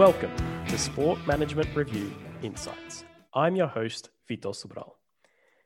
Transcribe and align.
Welcome 0.00 0.32
to 0.66 0.78
Sport 0.78 1.18
Management 1.26 1.76
Review 1.76 2.10
Insights. 2.40 3.04
I'm 3.34 3.54
your 3.54 3.66
host, 3.66 4.08
Vitor 4.30 4.54
Sobral. 4.54 4.92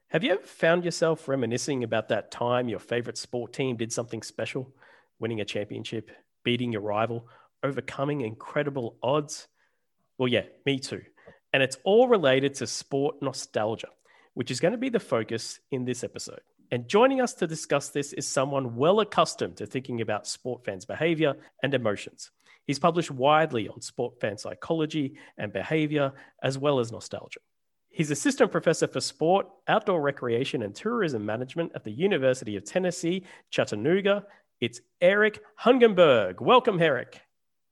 Have 0.09 0.25
you 0.25 0.33
ever 0.33 0.43
found 0.43 0.85
yourself 0.85 1.29
reminiscing 1.29 1.85
about 1.85 2.09
that 2.09 2.33
time 2.33 2.69
your 2.69 2.81
favorite 2.81 3.17
sport 3.17 3.53
team 3.53 3.77
did 3.77 3.93
something 3.93 4.25
special, 4.25 4.75
winning 5.21 5.41
a 5.41 5.45
championship, 5.45 6.11
beating 6.43 6.73
your 6.73 6.81
rival, 6.81 7.29
overcoming 7.63 8.23
incredible 8.23 8.97
odds? 9.05 9.47
Well, 10.19 10.27
yeah, 10.27 10.47
me 10.67 10.81
too. 10.81 11.03
And 11.53 11.63
it's 11.63 11.79
all 11.85 12.09
related 12.09 12.55
to 12.55 12.67
sport 12.67 13.23
nostalgia, 13.23 13.91
which 14.33 14.51
is 14.51 14.59
going 14.59 14.73
to 14.73 14.79
be 14.79 14.89
the 14.89 14.99
focus 14.99 15.61
in 15.71 15.85
this 15.85 16.03
episode. 16.03 16.41
And 16.73 16.89
joining 16.89 17.21
us 17.21 17.35
to 17.35 17.47
discuss 17.47 17.91
this 17.91 18.13
is 18.13 18.27
someone 18.27 18.75
well 18.75 18.99
accustomed 18.99 19.59
to 19.59 19.67
thinking 19.67 20.01
about 20.01 20.27
sport 20.27 20.65
fans' 20.65 20.85
behavior 20.85 21.35
and 21.63 21.73
emotions. 21.73 22.33
He's 22.67 22.79
published 22.79 23.11
widely 23.11 23.69
on 23.69 23.81
sport 23.81 24.21
fan 24.21 24.39
psychology 24.39 25.17
and 25.37 25.53
behavior, 25.53 26.13
as 26.43 26.59
well 26.59 26.79
as 26.79 26.91
nostalgia. 26.91 27.41
He's 27.91 28.11
assistant 28.11 28.51
professor 28.51 28.89
for 28.89 29.01
sport, 29.01 29.47
outdoor 29.69 30.01
recreation, 30.01 30.63
and 30.63 30.75
tourism 30.75 31.25
management 31.25 31.73
at 31.75 31.85
the 31.85 31.93
University 31.93 32.57
of 32.57 32.65
Tennessee, 32.65 33.25
Chattanooga. 33.51 34.25
It's 34.61 34.81
Eric 35.01 35.41
Hungenberg. 35.61 36.41
Welcome, 36.41 36.81
Eric. 36.83 37.21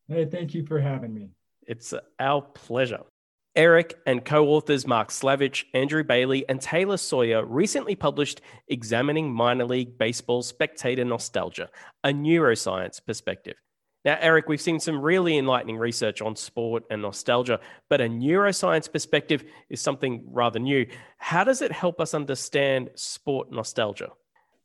Hey, 0.09 0.27
thank 0.27 0.55
you 0.55 0.65
for 0.65 0.81
having 0.81 1.13
me. 1.15 1.31
It's 1.67 1.95
our 2.21 2.43
pleasure. 2.43 3.01
Eric 3.57 3.95
and 4.07 4.25
co 4.25 4.47
authors 4.49 4.87
Mark 4.87 5.09
Slavich, 5.09 5.65
Andrew 5.75 6.05
Bailey, 6.05 6.49
and 6.49 6.61
Taylor 6.61 6.97
Sawyer 6.97 7.45
recently 7.45 7.95
published 7.95 8.41
Examining 8.69 9.33
Minor 9.33 9.65
League 9.67 9.99
Baseball 9.99 10.43
Spectator 10.43 11.05
Nostalgia, 11.05 11.69
a 12.05 12.09
neuroscience 12.11 13.05
perspective. 13.05 13.57
Now, 14.05 14.19
Eric, 14.21 14.49
we've 14.49 14.61
seen 14.61 14.81
some 14.81 15.01
really 15.01 15.39
enlightening 15.39 15.77
research 15.77 16.21
on 16.21 16.35
sport 16.35 16.85
and 16.91 17.03
nostalgia, 17.03 17.61
but 17.89 18.01
a 18.01 18.07
neuroscience 18.07 18.91
perspective 18.91 19.45
is 19.71 19.81
something 19.81 20.25
rather 20.27 20.59
new. 20.59 20.87
How 21.19 21.45
does 21.45 21.63
it 21.63 21.71
help 21.71 22.01
us 22.01 22.13
understand 22.13 22.91
sport 22.97 23.53
nostalgia? 23.53 24.11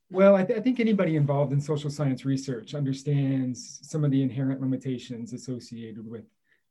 Well, 0.09 0.35
I, 0.35 0.43
th- 0.43 0.57
I, 0.57 0.61
think 0.61 0.79
anybody 0.79 1.17
involved 1.17 1.51
in 1.51 1.59
social 1.59 1.89
science 1.89 2.23
research 2.25 2.73
understands 2.73 3.79
some 3.83 4.05
of 4.05 4.09
the 4.09 4.21
inherent 4.21 4.61
limitations 4.61 5.33
associated 5.33 6.09
with 6.09 6.23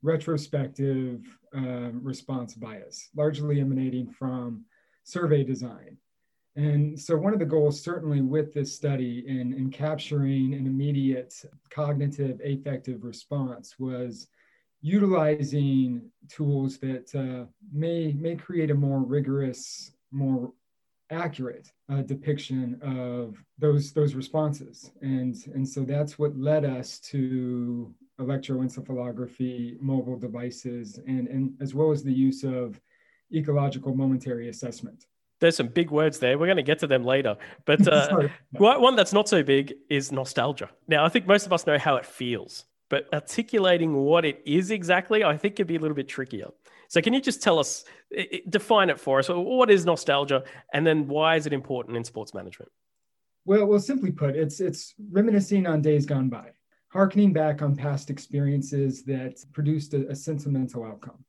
retrospective 0.03 1.21
um, 1.55 2.01
response 2.03 2.55
bias, 2.55 3.11
largely 3.15 3.61
emanating 3.61 4.11
from 4.11 4.65
survey 5.05 5.45
design. 5.45 5.99
And 6.57 6.99
so, 6.99 7.17
one 7.17 7.35
of 7.35 7.39
the 7.39 7.45
goals, 7.45 7.81
certainly 7.81 8.23
with 8.23 8.55
this 8.55 8.75
study 8.75 9.25
in, 9.27 9.53
in 9.53 9.71
capturing 9.71 10.55
an 10.55 10.67
immediate 10.67 11.35
cognitive 11.69 12.41
affective 12.43 13.05
response, 13.05 13.79
was 13.79 14.29
utilizing 14.81 16.11
tools 16.29 16.79
that 16.79 17.15
uh, 17.15 17.47
may, 17.73 18.13
may 18.13 18.37
create 18.37 18.71
a 18.71 18.75
more 18.75 19.01
rigorous, 19.01 19.93
more 20.11 20.53
accurate 21.11 21.71
uh, 21.91 22.03
depiction 22.03 22.81
of 22.83 23.37
those 23.59 23.93
those 23.93 24.15
responses. 24.15 24.91
And 25.03 25.37
and 25.55 25.69
so 25.69 25.83
that's 25.83 26.19
what 26.19 26.37
led 26.37 26.65
us 26.65 26.99
to 27.11 27.95
electroencephalography 28.19 29.79
mobile 29.81 30.19
devices 30.19 30.99
and 31.07 31.29
and 31.29 31.53
as 31.61 31.75
well 31.75 31.93
as 31.93 32.03
the 32.03 32.13
use 32.13 32.45
of 32.45 32.81
ecological 33.33 33.95
momentary 33.95 34.49
assessment 34.49 35.07
there's 35.41 35.57
some 35.57 35.69
big 35.69 35.91
words 35.91 36.19
there. 36.19 36.39
We're 36.39 36.47
going 36.47 36.57
to 36.57 36.63
get 36.63 36.79
to 36.81 36.87
them 36.87 37.05
later. 37.05 37.37
But 37.65 37.87
uh, 37.93 38.29
one 38.53 38.97
that's 38.97 39.13
not 39.13 39.29
so 39.29 39.43
big 39.43 39.75
is 39.89 40.13
nostalgia. 40.13 40.71
Now, 40.89 41.05
I 41.05 41.09
think 41.09 41.27
most 41.27 41.47
of 41.47 41.53
us 41.53 41.67
know 41.67 41.79
how 41.79 41.97
it 41.97 42.07
feels, 42.07 42.65
but 42.89 43.07
articulating 43.13 43.95
what 43.95 44.25
it 44.25 44.43
is 44.47 44.71
exactly, 44.71 45.25
I 45.25 45.37
think, 45.37 45.57
could 45.57 45.67
be 45.67 45.77
a 45.77 45.81
little 45.81 45.97
bit 45.97 46.09
trickier. 46.09 46.49
So, 46.89 47.01
can 47.01 47.13
you 47.13 47.21
just 47.21 47.43
tell 47.43 47.59
us, 47.59 47.85
define 48.49 48.91
it 48.91 49.01
for 49.01 49.19
us? 49.19 49.29
What 49.29 49.71
is 49.71 49.85
nostalgia, 49.85 50.45
and 50.73 50.87
then 50.87 51.09
why 51.09 51.37
is 51.37 51.47
it 51.47 51.53
important 51.53 51.97
in 51.97 52.05
sports 52.05 52.33
management? 52.33 52.71
Well, 53.45 53.67
well, 53.67 53.81
simply 53.81 54.13
put, 54.13 54.37
it's 54.37 54.61
it's 54.61 54.95
reminiscing 55.11 55.67
on 55.67 55.83
days 55.83 56.07
gone 56.07 56.29
by, 56.29 56.51
harkening 56.89 57.33
back 57.33 57.61
on 57.61 57.75
past 57.77 58.09
experiences 58.09 59.05
that 59.05 59.45
produced 59.53 59.95
a, 59.95 60.09
a 60.09 60.15
sentimental 60.15 60.85
outcome. 60.85 61.25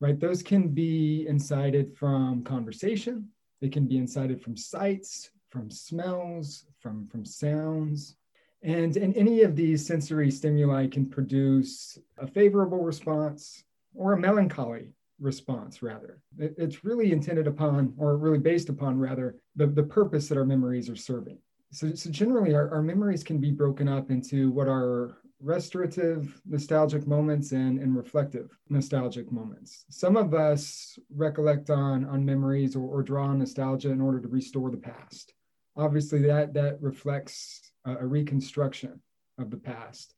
Right, 0.00 0.18
those 0.18 0.42
can 0.42 0.68
be 0.68 1.26
incited 1.28 1.96
from 1.96 2.42
conversation. 2.44 3.28
They 3.60 3.68
can 3.68 3.86
be 3.86 3.96
incited 3.96 4.42
from 4.42 4.56
sights, 4.56 5.30
from 5.50 5.70
smells, 5.70 6.66
from 6.80 7.06
from 7.08 7.24
sounds. 7.24 8.16
And, 8.62 8.96
and 8.96 9.14
any 9.16 9.42
of 9.42 9.56
these 9.56 9.86
sensory 9.86 10.30
stimuli 10.30 10.88
can 10.88 11.06
produce 11.06 11.98
a 12.18 12.26
favorable 12.26 12.82
response 12.82 13.64
or 13.94 14.14
a 14.14 14.18
melancholy 14.18 14.94
response 15.20 15.82
rather 15.82 16.20
it, 16.38 16.54
it's 16.58 16.84
really 16.84 17.12
intended 17.12 17.46
upon 17.46 17.94
or 17.96 18.16
really 18.16 18.38
based 18.38 18.68
upon 18.68 18.98
rather 18.98 19.36
the, 19.54 19.66
the 19.66 19.82
purpose 19.82 20.28
that 20.28 20.36
our 20.36 20.44
memories 20.44 20.90
are 20.90 20.96
serving 20.96 21.38
so, 21.70 21.94
so 21.94 22.10
generally 22.10 22.54
our, 22.54 22.72
our 22.74 22.82
memories 22.82 23.22
can 23.22 23.38
be 23.38 23.50
broken 23.50 23.88
up 23.88 24.10
into 24.10 24.50
what 24.50 24.66
are 24.66 25.18
restorative 25.44 26.40
nostalgic 26.46 27.06
moments 27.06 27.52
and, 27.52 27.78
and 27.78 27.94
reflective 27.94 28.56
nostalgic 28.70 29.30
moments. 29.30 29.84
Some 29.90 30.16
of 30.16 30.32
us 30.32 30.98
recollect 31.14 31.68
on 31.70 32.06
on 32.06 32.24
memories 32.24 32.74
or, 32.74 32.88
or 32.88 33.02
draw 33.02 33.26
on 33.26 33.38
nostalgia 33.38 33.90
in 33.90 34.00
order 34.00 34.20
to 34.20 34.28
restore 34.28 34.70
the 34.70 34.78
past. 34.78 35.34
Obviously 35.76 36.22
that 36.22 36.54
that 36.54 36.80
reflects 36.80 37.72
a, 37.84 37.96
a 37.96 38.06
reconstruction 38.06 39.00
of 39.38 39.50
the 39.50 39.58
past. 39.58 40.14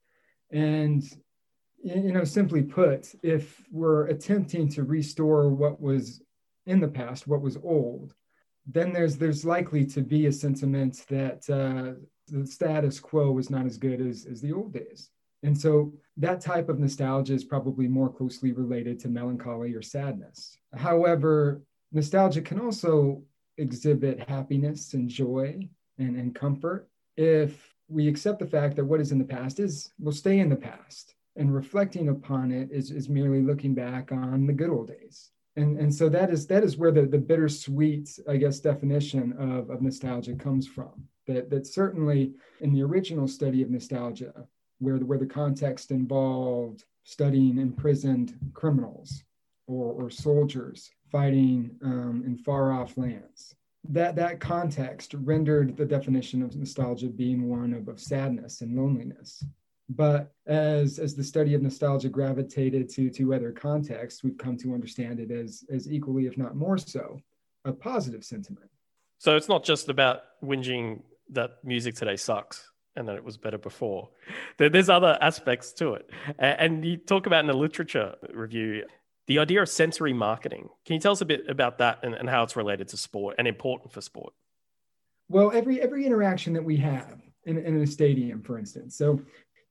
And 0.53 1.03
you 1.83 2.13
know, 2.13 2.25
simply 2.25 2.63
put, 2.63 3.15
if 3.23 3.63
we're 3.71 4.07
attempting 4.07 4.69
to 4.71 4.83
restore 4.83 5.51
what 5.51 5.81
was 5.81 6.23
in 6.67 6.81
the 6.81 6.89
past, 6.89 7.27
what 7.27 7.43
was 7.43 7.57
old, 7.63 8.15
then 8.67 8.93
there's 8.93 9.17
there's 9.17 9.45
likely 9.45 9.85
to 9.87 10.03
be 10.03 10.27
a 10.27 10.33
sentiment 10.33 11.05
that 11.09 11.49
uh, 11.51 12.01
the 12.29 12.47
status 12.47 12.99
quo 12.99 13.31
was 13.31 13.51
not 13.51 13.67
as 13.67 13.77
good 13.77 14.01
as, 14.01 14.27
as 14.27 14.41
the 14.41 14.53
old 14.53 14.73
days. 14.73 15.11
And 15.47 15.57
so 15.57 15.93
that 16.17 16.41
type 16.41 16.69
of 16.69 16.81
nostalgia 16.81 17.33
is 17.33 17.45
probably 17.45 17.87
more 17.87 18.13
closely 18.13 18.51
related 18.51 18.99
to 19.01 19.09
melancholy 19.09 19.75
or 19.75 19.81
sadness. 19.81 20.59
However, 20.75 21.63
nostalgia 21.93 22.43
can 22.43 22.59
also 22.59 23.23
exhibit 23.57 24.29
happiness 24.29 24.95
and 24.95 25.09
joy 25.09 25.69
and, 25.99 26.17
and 26.17 26.35
comfort 26.35 26.89
if 27.17 27.73
we 27.89 28.09
accept 28.09 28.41
the 28.41 28.47
fact 28.47 28.75
that 28.75 28.85
what 28.85 29.01
is 29.01 29.13
in 29.13 29.19
the 29.21 29.25
past 29.25 29.61
is 29.61 29.93
will 30.01 30.11
stay 30.11 30.41
in 30.41 30.49
the 30.49 30.57
past. 30.57 31.15
And 31.37 31.55
reflecting 31.55 32.09
upon 32.09 32.51
it 32.51 32.73
is, 32.73 32.91
is 32.91 33.09
merely 33.09 33.41
looking 33.41 33.73
back 33.73 34.11
on 34.11 34.49
the 34.49 34.53
good 34.53 34.71
old 34.71 34.89
days. 34.89 35.31
And 35.55 35.79
and 35.79 35.95
so 35.95 36.09
that 36.09 36.31
is 36.31 36.47
that 36.49 36.65
is 36.65 36.77
where 36.77 36.93
the 36.93 37.07
the 37.07 37.19
bittersweet 37.19 38.19
i 38.29 38.37
guess 38.37 38.61
definition 38.61 39.33
of, 39.39 39.71
of 39.71 39.81
nostalgia 39.81 40.35
comes 40.35 40.67
from. 40.67 41.09
That 41.29 41.49
that 41.51 41.67
certainly 41.67 42.35
in 42.61 42.73
the 42.75 42.83
original 42.83 43.29
study 43.29 43.63
of 43.63 43.71
nostalgia 43.71 44.47
where 44.79 44.99
the, 44.99 45.07
where 45.07 45.19
the 45.19 45.27
context 45.27 45.91
involved 45.91 46.85
studying 47.05 47.59
imprisoned 47.59 48.35
criminals 48.53 49.23
or, 49.67 49.93
or 49.93 50.11
soldiers 50.11 50.91
fighting 51.11 51.71
um, 51.83 52.23
in 52.27 52.37
far 52.37 52.73
off 52.73 52.99
lands. 52.99 53.55
That 53.89 54.17
that 54.17 54.41
context 54.41 55.15
rendered 55.15 55.77
the 55.77 55.87
definition 55.87 56.43
of 56.43 56.57
nostalgia 56.57 57.07
being 57.09 57.49
one 57.49 57.73
of, 57.73 57.87
of 57.87 58.01
sadness 58.01 58.61
and 58.61 58.77
loneliness. 58.77 59.45
But 59.89 60.33
as 60.47 60.99
as 60.99 61.15
the 61.15 61.23
study 61.23 61.55
of 61.55 61.63
nostalgia 61.63 62.09
gravitated 62.09 62.89
to 62.91 63.09
to 63.11 63.35
other 63.35 63.53
contexts 63.53 64.25
we've 64.25 64.37
come 64.37 64.57
to 64.57 64.75
understand 64.75 65.21
it 65.21 65.31
as 65.31 65.63
as 65.73 65.91
equally 65.91 66.27
if 66.27 66.37
not 66.37 66.57
more 66.57 66.77
so 66.77 67.21
a 67.65 67.73
positive 67.73 68.25
sentiment. 68.25 68.69
So 69.19 69.37
it's 69.37 69.49
not 69.49 69.63
just 69.63 69.89
about 69.89 70.23
whinging 70.43 71.03
that 71.31 71.59
music 71.63 71.95
today 71.95 72.17
sucks 72.17 72.69
and 72.97 73.09
that 73.09 73.17
it 73.17 73.25
was 73.25 73.37
better 73.37 73.59
before 73.59 74.09
there's 74.59 74.89
other 74.89 75.19
aspects 75.21 75.73
to 75.73 75.95
it 75.95 76.11
and 76.39 76.85
you 76.85 76.97
talk 76.97 77.27
about 77.27 77.41
in 77.41 77.47
the 77.47 77.55
literature 77.55 78.15
review 78.33 78.85
the 79.27 79.39
idea 79.39 79.63
of 79.63 79.69
sensory 79.69 80.13
marketing 80.13 80.69
can 80.85 80.95
you 80.95 81.01
tell 81.01 81.13
us 81.13 81.21
a 81.21 81.25
bit 81.25 81.45
about 81.49 81.79
that 81.79 81.99
and, 82.03 82.15
and 82.15 82.29
how 82.29 82.43
it's 82.43 82.57
related 82.57 82.89
to 82.89 82.97
sport 82.97 83.35
and 83.39 83.47
important 83.47 83.93
for 83.93 84.01
sport 84.01 84.33
well 85.29 85.51
every 85.53 85.81
every 85.81 86.05
interaction 86.07 86.53
that 86.53 86.65
we 86.65 86.77
have 86.77 87.21
in, 87.45 87.59
in 87.59 87.81
a 87.83 87.87
stadium 87.87 88.43
for 88.43 88.59
instance 88.59 88.97
so 88.97 89.21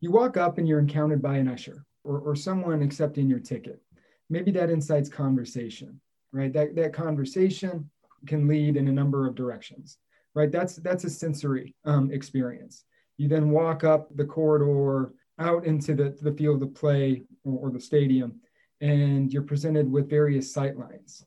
you 0.01 0.11
walk 0.11 0.37
up 0.37 0.57
and 0.57 0.67
you're 0.67 0.79
encountered 0.79 1.21
by 1.21 1.37
an 1.37 1.47
usher 1.47 1.85
or, 2.03 2.19
or 2.19 2.35
someone 2.35 2.81
accepting 2.81 3.27
your 3.27 3.39
ticket. 3.39 3.81
Maybe 4.29 4.51
that 4.51 4.69
incites 4.69 5.09
conversation, 5.09 5.99
right? 6.31 6.53
That, 6.53 6.75
that 6.75 6.93
conversation 6.93 7.89
can 8.27 8.47
lead 8.47 8.77
in 8.77 8.87
a 8.87 8.91
number 8.91 9.27
of 9.27 9.35
directions, 9.35 9.97
right? 10.33 10.51
That's, 10.51 10.75
that's 10.77 11.03
a 11.03 11.09
sensory 11.09 11.75
um, 11.85 12.11
experience. 12.11 12.83
You 13.17 13.27
then 13.27 13.49
walk 13.49 13.83
up 13.83 14.15
the 14.15 14.25
corridor 14.25 15.13
out 15.39 15.65
into 15.65 15.93
the, 15.95 16.17
the 16.21 16.33
field 16.33 16.63
of 16.63 16.73
play 16.73 17.23
or, 17.43 17.67
or 17.67 17.71
the 17.71 17.79
stadium, 17.79 18.39
and 18.81 19.31
you're 19.31 19.41
presented 19.41 19.89
with 19.91 20.09
various 20.09 20.53
sight 20.53 20.77
lines, 20.77 21.25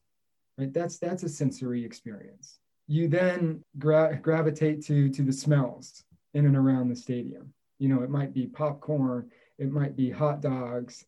right? 0.57 0.73
That's, 0.73 0.99
that's 0.99 1.23
a 1.23 1.29
sensory 1.29 1.85
experience. 1.85 2.59
You 2.87 3.09
then 3.09 3.63
gra- 3.79 4.19
gravitate 4.21 4.85
to, 4.87 5.09
to 5.11 5.23
the 5.23 5.33
smells 5.33 6.05
in 6.35 6.47
and 6.47 6.57
around 6.57 6.89
the 6.89 6.97
stadium 6.97 7.53
you 7.79 7.89
know, 7.89 8.03
it 8.03 8.11
might 8.11 8.35
be 8.35 8.47
popcorn, 8.47 9.31
it 9.59 9.71
might 9.71 9.97
be 9.97 10.11
hot 10.11 10.41
dogs, 10.41 11.07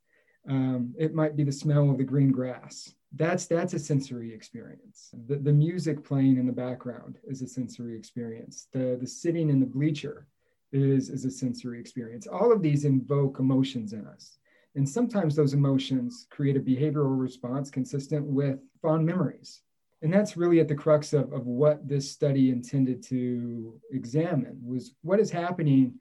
Um, 0.48 0.94
it 0.98 1.14
might 1.14 1.36
be 1.36 1.44
the 1.44 1.52
smell 1.52 1.90
of 1.90 1.98
the 1.98 2.04
green 2.04 2.32
grass. 2.32 2.94
That's 3.12 3.46
that's 3.46 3.74
a 3.74 3.78
sensory 3.78 4.32
experience. 4.32 5.10
The, 5.26 5.36
the 5.36 5.52
music 5.52 6.02
playing 6.02 6.38
in 6.38 6.46
the 6.46 6.52
background 6.52 7.18
is 7.24 7.42
a 7.42 7.48
sensory 7.48 7.94
experience. 7.96 8.68
The 8.72 8.96
the 9.00 9.06
sitting 9.06 9.50
in 9.50 9.60
the 9.60 9.66
bleacher 9.66 10.26
is, 10.72 11.08
is 11.10 11.24
a 11.24 11.30
sensory 11.30 11.80
experience. 11.80 12.26
All 12.26 12.52
of 12.52 12.62
these 12.62 12.84
invoke 12.84 13.38
emotions 13.38 13.92
in 13.92 14.06
us. 14.06 14.38
And 14.76 14.88
sometimes 14.88 15.34
those 15.34 15.54
emotions 15.54 16.26
create 16.30 16.56
a 16.56 16.60
behavioral 16.60 17.18
response 17.18 17.70
consistent 17.70 18.24
with 18.24 18.60
fond 18.80 19.04
memories. 19.04 19.62
And 20.02 20.12
that's 20.12 20.36
really 20.36 20.60
at 20.60 20.68
the 20.68 20.74
crux 20.74 21.12
of, 21.12 21.32
of 21.32 21.46
what 21.46 21.86
this 21.86 22.10
study 22.10 22.50
intended 22.50 23.02
to 23.04 23.78
examine 23.90 24.58
was 24.64 24.94
what 25.02 25.20
is 25.20 25.30
happening, 25.30 25.94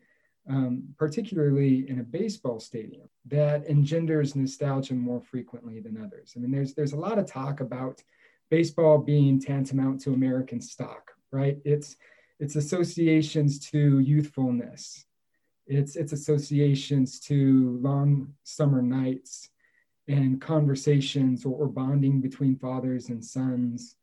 um, 0.49 0.83
particularly 0.97 1.89
in 1.89 1.99
a 1.99 2.03
baseball 2.03 2.59
stadium, 2.59 3.09
that 3.25 3.65
engenders 3.67 4.35
nostalgia 4.35 4.93
more 4.93 5.21
frequently 5.21 5.79
than 5.79 6.01
others. 6.01 6.33
I 6.35 6.39
mean, 6.39 6.51
there's 6.51 6.73
there's 6.73 6.93
a 6.93 6.97
lot 6.97 7.19
of 7.19 7.25
talk 7.25 7.59
about 7.59 8.01
baseball 8.49 8.99
being 8.99 9.39
tantamount 9.39 10.01
to 10.01 10.13
American 10.13 10.61
stock, 10.61 11.11
right? 11.31 11.57
It's 11.65 11.97
it's 12.39 12.55
associations 12.55 13.59
to 13.71 13.99
youthfulness, 13.99 15.05
it's, 15.67 15.95
it's 15.95 16.13
associations 16.13 17.19
to 17.19 17.77
long 17.81 18.33
summer 18.43 18.81
nights 18.81 19.49
and 20.07 20.41
conversations 20.41 21.45
or, 21.45 21.53
or 21.53 21.67
bonding 21.67 22.21
between 22.21 22.55
fathers 22.55 23.09
and 23.09 23.23
sons, 23.23 23.95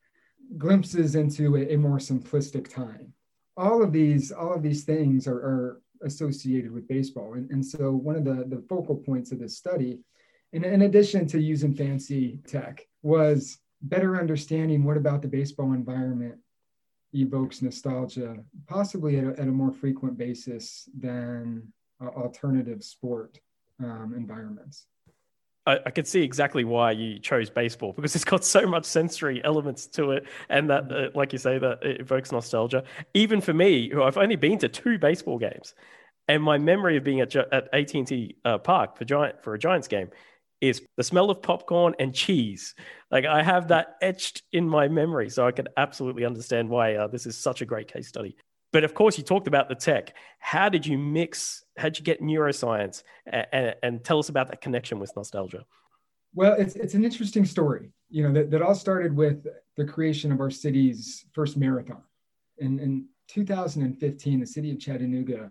glimpses 0.58 1.16
into 1.16 1.56
a, 1.56 1.74
a, 1.74 1.76
more 1.76 1.98
simplistic 1.98 2.72
time. 2.72 3.12
All 3.56 3.82
of 3.82 3.92
these, 3.92 4.30
all 4.30 4.54
of 4.54 4.62
these 4.62 4.84
things 4.84 5.26
are, 5.26 5.34
are 5.34 5.82
associated 6.02 6.70
with 6.70 6.86
baseball. 6.86 7.34
And, 7.34 7.50
and 7.50 7.64
so 7.64 7.90
one 7.90 8.14
of 8.14 8.24
the, 8.24 8.44
the 8.46 8.62
focal 8.68 8.94
points 8.96 9.32
of 9.32 9.40
this 9.40 9.56
study, 9.56 9.98
in, 10.52 10.64
in 10.64 10.82
addition 10.82 11.26
to 11.28 11.40
using 11.40 11.74
fancy 11.74 12.38
tech, 12.46 12.86
was 13.02 13.58
better 13.82 14.20
understanding 14.20 14.84
what 14.84 14.96
about 14.96 15.22
the 15.22 15.28
baseball 15.28 15.72
environment 15.72 16.36
evokes 17.14 17.62
nostalgia, 17.62 18.36
possibly 18.66 19.18
at 19.18 19.24
a, 19.24 19.30
at 19.40 19.48
a 19.48 19.52
more 19.52 19.72
frequent 19.72 20.18
basis 20.18 20.88
than 20.98 21.62
uh, 22.02 22.08
alternative 22.08 22.82
sport 22.82 23.38
um, 23.82 24.14
environments. 24.16 24.86
I, 25.66 25.78
I 25.86 25.90
could 25.90 26.06
see 26.06 26.22
exactly 26.22 26.64
why 26.64 26.92
you 26.92 27.18
chose 27.18 27.50
baseball 27.50 27.92
because 27.92 28.14
it's 28.14 28.24
got 28.24 28.44
so 28.44 28.66
much 28.66 28.84
sensory 28.84 29.42
elements 29.44 29.86
to 29.88 30.12
it, 30.12 30.26
and 30.48 30.70
that, 30.70 30.90
uh, 30.92 31.08
like 31.14 31.32
you 31.32 31.38
say, 31.38 31.58
that 31.58 31.82
it 31.82 32.00
evokes 32.00 32.32
nostalgia. 32.32 32.84
Even 33.14 33.40
for 33.40 33.52
me, 33.52 33.90
who 33.90 34.02
I've 34.02 34.18
only 34.18 34.36
been 34.36 34.58
to 34.58 34.68
two 34.68 34.98
baseball 34.98 35.38
games, 35.38 35.74
and 36.28 36.42
my 36.42 36.58
memory 36.58 36.96
of 36.96 37.04
being 37.04 37.20
at 37.20 37.34
at 37.34 37.68
AT 37.72 37.94
and 37.94 38.06
T 38.06 38.36
uh, 38.44 38.58
Park 38.58 38.96
for 38.96 39.04
giant 39.04 39.42
for 39.42 39.54
a 39.54 39.58
Giants 39.58 39.88
game 39.88 40.10
is 40.60 40.82
the 40.96 41.04
smell 41.04 41.30
of 41.30 41.42
popcorn 41.42 41.94
and 41.98 42.14
cheese. 42.14 42.74
Like 43.10 43.24
I 43.24 43.42
have 43.42 43.68
that 43.68 43.96
etched 44.00 44.42
in 44.52 44.68
my 44.68 44.88
memory, 44.88 45.30
so 45.30 45.46
I 45.46 45.52
can 45.52 45.68
absolutely 45.76 46.24
understand 46.24 46.68
why 46.68 46.94
uh, 46.94 47.06
this 47.06 47.26
is 47.26 47.36
such 47.36 47.62
a 47.62 47.66
great 47.66 47.92
case 47.92 48.08
study. 48.08 48.36
But 48.72 48.84
of 48.84 48.94
course, 48.94 49.16
you 49.16 49.24
talked 49.24 49.46
about 49.46 49.68
the 49.68 49.74
tech. 49.74 50.14
How 50.38 50.68
did 50.68 50.86
you 50.86 50.98
mix? 50.98 51.64
How 51.78 51.84
did 51.84 51.98
you 51.98 52.04
get 52.04 52.20
neuroscience? 52.20 53.02
And, 53.26 53.46
and, 53.52 53.74
and 53.82 54.04
tell 54.04 54.18
us 54.18 54.28
about 54.28 54.48
that 54.48 54.60
connection 54.60 54.98
with 54.98 55.14
nostalgia. 55.16 55.64
Well, 56.34 56.54
it's 56.58 56.76
it's 56.76 56.94
an 56.94 57.04
interesting 57.04 57.44
story. 57.44 57.90
You 58.10 58.24
know 58.24 58.32
that, 58.34 58.50
that 58.50 58.62
all 58.62 58.74
started 58.74 59.16
with 59.16 59.46
the 59.76 59.84
creation 59.84 60.32
of 60.32 60.40
our 60.40 60.50
city's 60.50 61.24
first 61.32 61.56
marathon. 61.56 62.02
In, 62.58 62.78
in 62.78 63.06
2015, 63.28 64.40
the 64.40 64.46
city 64.46 64.70
of 64.70 64.78
Chattanooga 64.78 65.50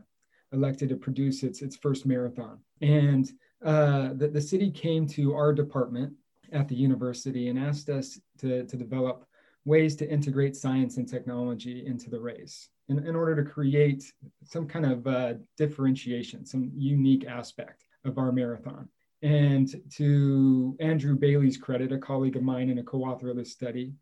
elected 0.52 0.90
to 0.90 0.96
produce 0.96 1.44
its 1.44 1.62
its 1.62 1.76
first 1.76 2.06
marathon, 2.06 2.60
and 2.82 3.32
uh, 3.64 4.10
the, 4.14 4.28
the 4.28 4.42
city 4.42 4.70
came 4.70 5.08
to 5.08 5.34
our 5.34 5.54
department 5.54 6.14
at 6.52 6.68
the 6.68 6.76
university 6.76 7.50
and 7.50 7.58
asked 7.58 7.90
us 7.90 8.20
to, 8.40 8.66
to 8.66 8.78
develop 8.78 9.26
ways 9.66 9.96
to 9.96 10.10
integrate 10.10 10.56
science 10.56 10.98
and 10.98 11.08
technology 11.08 11.86
into 11.86 12.10
the 12.10 12.20
race 12.20 12.70
in, 12.90 13.06
in 13.08 13.16
order 13.16 13.36
to 13.36 13.50
create 13.50 14.12
some 14.44 14.68
kind 14.68 14.86
of 14.86 15.08
uh, 15.08 15.34
differentiation, 15.58 16.46
some 16.46 16.72
unique 16.76 17.26
aspect 17.26 17.86
of 18.06 18.18
our 18.18 18.32
marathon. 18.32 18.88
And 19.22 19.74
to 19.96 20.78
Andrew 20.80 21.16
Bailey's 21.16 21.58
credit, 21.58 21.92
a 21.92 21.98
colleague 21.98 22.36
of 22.36 22.44
mine 22.44 22.70
and 22.70 22.80
a 22.80 22.84
co 22.84 23.00
author 23.00 23.30
of 23.30 23.38
this 23.38 23.52
study, 23.52 23.94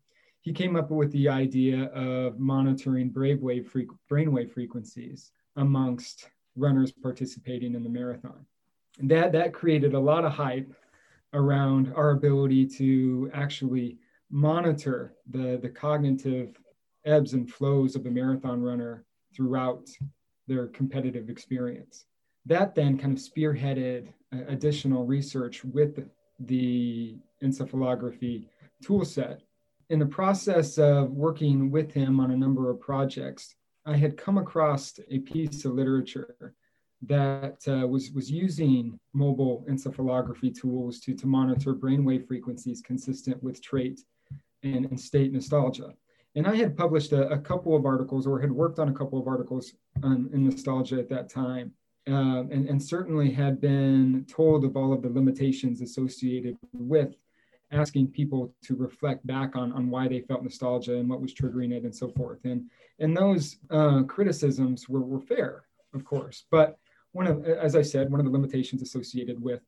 he 0.42 0.52
came 0.52 0.76
up 0.76 0.90
with 0.90 1.10
the 1.12 1.30
idea 1.30 1.84
of 1.94 2.38
monitoring 2.38 3.10
brainwave 3.10 4.52
frequencies 4.52 5.30
amongst 5.56 6.28
runners 6.56 6.92
participating 6.92 7.74
in 7.74 7.82
the 7.82 7.88
marathon 7.88 8.44
that 9.02 9.32
that 9.32 9.52
created 9.52 9.94
a 9.94 10.00
lot 10.00 10.24
of 10.24 10.32
hype 10.32 10.72
around 11.32 11.92
our 11.96 12.10
ability 12.10 12.66
to 12.66 13.30
actually 13.34 13.98
monitor 14.30 15.14
the 15.30 15.58
the 15.60 15.68
cognitive 15.68 16.56
ebbs 17.04 17.34
and 17.34 17.52
flows 17.52 17.96
of 17.96 18.04
the 18.04 18.10
marathon 18.10 18.62
runner 18.62 19.04
throughout 19.34 19.88
their 20.46 20.68
competitive 20.68 21.28
experience. 21.28 22.06
That 22.46 22.74
then 22.74 22.98
kind 22.98 23.16
of 23.16 23.22
spearheaded 23.22 24.08
uh, 24.32 24.44
additional 24.48 25.04
research 25.04 25.64
with 25.64 25.98
the 26.40 27.16
encephalography 27.42 28.46
toolset. 28.84 29.40
In 29.90 29.98
the 29.98 30.06
process 30.06 30.78
of 30.78 31.10
working 31.10 31.70
with 31.70 31.92
him 31.92 32.20
on 32.20 32.30
a 32.30 32.36
number 32.36 32.70
of 32.70 32.80
projects, 32.80 33.54
I 33.86 33.96
had 33.96 34.16
come 34.16 34.38
across 34.38 34.98
a 35.10 35.18
piece 35.20 35.64
of 35.64 35.74
literature 35.74 36.54
that 37.06 37.58
uh, 37.68 37.86
was, 37.86 38.10
was 38.12 38.30
using 38.30 38.98
mobile 39.12 39.64
encephalography 39.68 40.54
tools 40.58 41.00
to, 41.00 41.14
to 41.14 41.26
monitor 41.26 41.74
brainwave 41.74 42.26
frequencies 42.26 42.80
consistent 42.80 43.42
with 43.42 43.62
trait 43.62 44.00
and, 44.62 44.86
and 44.86 45.00
state 45.00 45.32
nostalgia. 45.32 45.94
And 46.36 46.46
I 46.46 46.56
had 46.56 46.76
published 46.76 47.12
a, 47.12 47.28
a, 47.28 47.38
couple 47.38 47.76
of 47.76 47.86
articles 47.86 48.26
or 48.26 48.40
had 48.40 48.50
worked 48.50 48.78
on 48.78 48.88
a 48.88 48.92
couple 48.92 49.20
of 49.20 49.28
articles 49.28 49.74
on, 50.02 50.28
in 50.32 50.44
nostalgia 50.44 50.98
at 50.98 51.08
that 51.10 51.28
time. 51.28 51.72
Uh, 52.06 52.44
and, 52.50 52.68
and 52.68 52.82
certainly 52.82 53.30
had 53.30 53.62
been 53.62 54.26
told 54.28 54.62
of 54.64 54.76
all 54.76 54.92
of 54.92 55.00
the 55.00 55.08
limitations 55.08 55.80
associated 55.80 56.58
with 56.74 57.16
asking 57.72 58.08
people 58.08 58.54
to 58.62 58.74
reflect 58.76 59.26
back 59.26 59.56
on, 59.56 59.72
on 59.72 59.88
why 59.88 60.06
they 60.06 60.20
felt 60.20 60.42
nostalgia 60.42 60.96
and 60.96 61.08
what 61.08 61.22
was 61.22 61.32
triggering 61.32 61.72
it 61.72 61.84
and 61.84 61.94
so 61.94 62.08
forth. 62.10 62.44
And, 62.44 62.68
and 62.98 63.16
those 63.16 63.56
uh, 63.70 64.02
criticisms 64.02 64.86
were, 64.86 65.00
were 65.00 65.20
fair, 65.20 65.64
of 65.94 66.04
course. 66.04 66.44
But 66.50 66.78
one 67.14 67.26
of, 67.28 67.44
as 67.46 67.76
I 67.76 67.82
said, 67.82 68.10
one 68.10 68.20
of 68.20 68.26
the 68.26 68.32
limitations 68.32 68.82
associated 68.82 69.40
with 69.40 69.62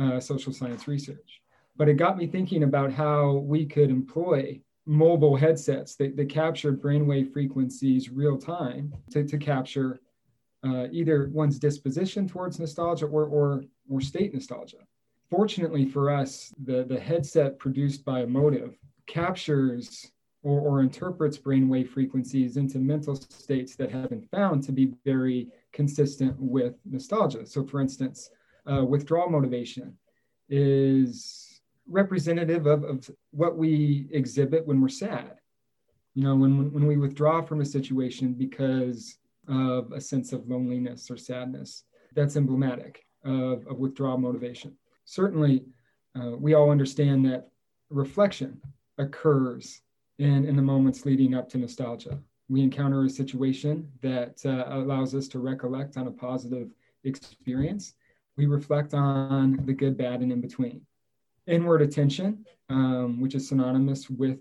uh, 0.00 0.20
social 0.20 0.52
science 0.52 0.88
research. 0.88 1.42
But 1.76 1.88
it 1.88 1.94
got 1.94 2.16
me 2.16 2.26
thinking 2.26 2.62
about 2.62 2.92
how 2.92 3.32
we 3.32 3.66
could 3.66 3.90
employ 3.90 4.60
mobile 4.86 5.36
headsets 5.36 5.96
that, 5.96 6.16
that 6.16 6.28
captured 6.28 6.80
brainwave 6.80 7.32
frequencies 7.32 8.10
real 8.10 8.38
time 8.38 8.94
to, 9.10 9.24
to 9.24 9.38
capture 9.38 10.00
uh, 10.64 10.86
either 10.92 11.28
one's 11.32 11.58
disposition 11.58 12.28
towards 12.28 12.60
nostalgia 12.60 13.06
or, 13.06 13.24
or, 13.24 13.64
or 13.90 14.00
state 14.00 14.32
nostalgia. 14.32 14.78
Fortunately 15.30 15.84
for 15.84 16.10
us, 16.10 16.52
the, 16.64 16.84
the 16.84 16.98
headset 16.98 17.58
produced 17.58 18.04
by 18.04 18.24
Emotiv 18.24 18.74
captures 19.06 20.12
or, 20.44 20.60
or 20.60 20.80
interprets 20.80 21.38
brainwave 21.38 21.88
frequencies 21.88 22.56
into 22.56 22.78
mental 22.78 23.16
states 23.16 23.74
that 23.76 23.90
have 23.90 24.10
been 24.10 24.22
found 24.22 24.62
to 24.62 24.72
be 24.72 24.92
very 25.04 25.48
consistent 25.72 26.36
with 26.38 26.74
nostalgia. 26.84 27.46
So, 27.46 27.64
for 27.64 27.80
instance, 27.80 28.30
uh, 28.70 28.84
withdrawal 28.84 29.30
motivation 29.30 29.96
is 30.48 31.60
representative 31.88 32.66
of, 32.66 32.84
of 32.84 33.10
what 33.30 33.56
we 33.56 34.08
exhibit 34.12 34.66
when 34.66 34.80
we're 34.80 34.88
sad. 34.88 35.36
You 36.14 36.24
know, 36.24 36.36
when, 36.36 36.72
when 36.72 36.86
we 36.86 36.96
withdraw 36.96 37.42
from 37.42 37.60
a 37.60 37.66
situation 37.66 38.34
because 38.34 39.18
of 39.48 39.92
a 39.92 40.00
sense 40.00 40.32
of 40.32 40.48
loneliness 40.48 41.10
or 41.10 41.16
sadness, 41.16 41.84
that's 42.14 42.36
emblematic 42.36 43.04
of, 43.24 43.66
of 43.66 43.78
withdrawal 43.78 44.18
motivation. 44.18 44.76
Certainly, 45.04 45.64
uh, 46.14 46.36
we 46.36 46.54
all 46.54 46.70
understand 46.70 47.24
that 47.26 47.48
reflection 47.88 48.60
occurs 48.98 49.80
in, 50.18 50.44
in 50.44 50.54
the 50.54 50.62
moments 50.62 51.06
leading 51.06 51.34
up 51.34 51.48
to 51.48 51.58
nostalgia 51.58 52.18
we 52.48 52.62
encounter 52.62 53.04
a 53.04 53.10
situation 53.10 53.90
that 54.02 54.40
uh, 54.44 54.64
allows 54.68 55.14
us 55.14 55.28
to 55.28 55.38
recollect 55.38 55.96
on 55.96 56.06
a 56.06 56.10
positive 56.10 56.70
experience. 57.04 57.94
We 58.36 58.46
reflect 58.46 58.94
on 58.94 59.60
the 59.64 59.72
good, 59.72 59.96
bad, 59.96 60.20
and 60.20 60.32
in 60.32 60.40
between. 60.40 60.82
Inward 61.46 61.82
attention, 61.82 62.44
um, 62.68 63.20
which 63.20 63.34
is 63.34 63.48
synonymous 63.48 64.08
with 64.08 64.38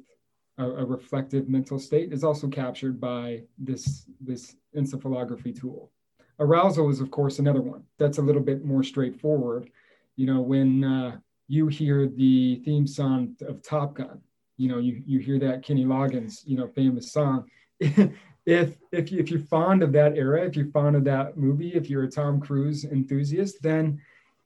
a, 0.58 0.66
a, 0.66 0.86
reflective 0.86 1.50
mental 1.50 1.80
state, 1.80 2.14
is 2.14 2.24
also 2.24 2.48
captured 2.48 3.02
by 3.02 3.44
this, 3.58 4.06
this 4.20 4.56
encephalography 4.78 5.60
tool. 5.60 5.92
Arousal 6.40 6.90
is, 6.90 7.02
of 7.02 7.12
course, 7.12 7.40
another 7.40 7.62
one. 7.62 7.84
That's 7.98 8.18
a 8.18 8.22
little 8.22 8.42
bit 8.42 8.64
more 8.64 8.84
straightforward. 8.84 9.70
You 10.16 10.28
know, 10.28 10.42
when 10.42 10.84
uh, 10.84 11.18
you 11.48 11.68
hear 11.68 12.08
the 12.08 12.62
theme 12.64 12.88
song 12.88 13.36
of 13.42 13.62
Top 13.62 13.96
Gun, 13.96 14.22
you 14.58 14.70
know, 14.70 14.78
you, 14.78 15.02
you 15.06 15.20
hear 15.20 15.40
that 15.40 15.64
Kenny 15.64 15.86
Loggins, 15.86 16.42
you 16.46 16.56
know, 16.56 16.68
famous 16.68 17.12
song, 17.12 17.48
if 17.82 18.78
if 18.92 19.12
if 19.12 19.32
you're 19.32 19.40
fond 19.40 19.84
of 19.84 19.92
that 19.94 20.18
era, 20.18 20.46
if 20.46 20.56
you're 20.56 20.68
fond 20.68 20.96
of 20.96 21.04
that 21.06 21.38
movie, 21.38 21.74
if 21.74 21.90
you're 21.90 22.04
a 22.04 22.10
Tom 22.10 22.40
Cruise 22.40 22.86
enthusiast, 22.86 23.62
then 23.62 24.00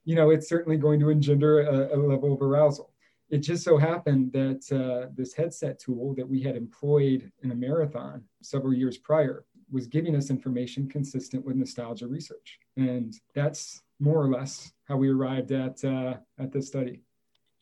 you 0.05 0.15
know, 0.15 0.29
it's 0.29 0.47
certainly 0.47 0.77
going 0.77 0.99
to 0.99 1.09
engender 1.09 1.61
a, 1.61 1.95
a 1.95 1.97
level 1.97 2.33
of 2.33 2.41
arousal. 2.41 2.93
It 3.29 3.39
just 3.39 3.63
so 3.63 3.77
happened 3.77 4.31
that 4.33 4.61
uh, 4.71 5.09
this 5.15 5.33
headset 5.33 5.79
tool 5.79 6.13
that 6.15 6.27
we 6.27 6.41
had 6.41 6.55
employed 6.55 7.31
in 7.41 7.51
a 7.51 7.55
marathon 7.55 8.23
several 8.41 8.73
years 8.73 8.97
prior 8.99 9.45
was 9.71 9.87
giving 9.87 10.15
us 10.15 10.29
information 10.29 10.87
consistent 10.87 11.43
with 11.43 11.55
nostalgia 11.55 12.07
research. 12.07 12.59
And 12.77 13.19
that's 13.33 13.81
more 13.99 14.21
or 14.21 14.29
less 14.29 14.71
how 14.87 14.97
we 14.97 15.09
arrived 15.09 15.51
at, 15.51 15.83
uh, 15.83 16.17
at 16.37 16.51
this 16.51 16.67
study. 16.67 17.01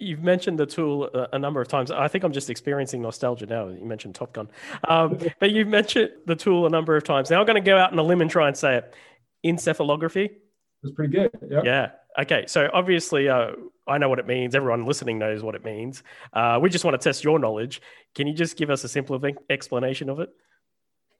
You've 0.03 0.23
mentioned 0.23 0.59
the 0.59 0.65
tool 0.65 1.05
a, 1.13 1.29
a, 1.33 1.39
number 1.39 1.61
of 1.61 1.67
times. 1.67 1.91
I 1.91 2.07
think 2.07 2.23
I'm 2.23 2.33
just 2.33 2.49
experiencing 2.49 3.01
nostalgia 3.01 3.45
now. 3.45 3.69
You 3.69 3.85
mentioned 3.85 4.15
Top 4.15 4.33
Gun, 4.33 4.49
um, 4.87 5.17
but 5.39 5.51
you've 5.51 5.67
mentioned 5.67 6.11
the 6.25 6.35
tool 6.35 6.65
a 6.65 6.69
number 6.69 6.95
of 6.95 7.03
times. 7.03 7.29
Now 7.29 7.39
I'm 7.39 7.45
going 7.45 7.61
to 7.61 7.65
go 7.65 7.77
out 7.77 7.91
on 7.91 7.99
a 7.99 8.03
limb 8.03 8.21
and 8.21 8.29
try 8.29 8.47
and 8.47 8.57
say 8.57 8.77
it. 8.77 8.93
Encephalography. 9.45 10.31
That's 10.81 10.95
pretty 10.95 11.13
good. 11.13 11.31
Yeah. 11.49 11.61
Yeah. 11.63 11.91
Okay. 12.19 12.45
So 12.47 12.69
obviously, 12.73 13.29
uh, 13.29 13.51
I 13.87 13.97
know 13.97 14.09
what 14.09 14.19
it 14.19 14.27
means. 14.27 14.55
Everyone 14.55 14.85
listening 14.85 15.17
knows 15.17 15.43
what 15.43 15.55
it 15.55 15.63
means. 15.63 16.03
Uh, 16.31 16.59
we 16.61 16.69
just 16.69 16.85
want 16.85 16.99
to 16.99 17.03
test 17.03 17.23
your 17.23 17.39
knowledge. 17.39 17.81
Can 18.15 18.27
you 18.27 18.33
just 18.33 18.57
give 18.57 18.69
us 18.69 18.83
a 18.83 18.87
simple 18.87 19.19
explanation 19.49 20.09
of 20.09 20.19
it? 20.19 20.29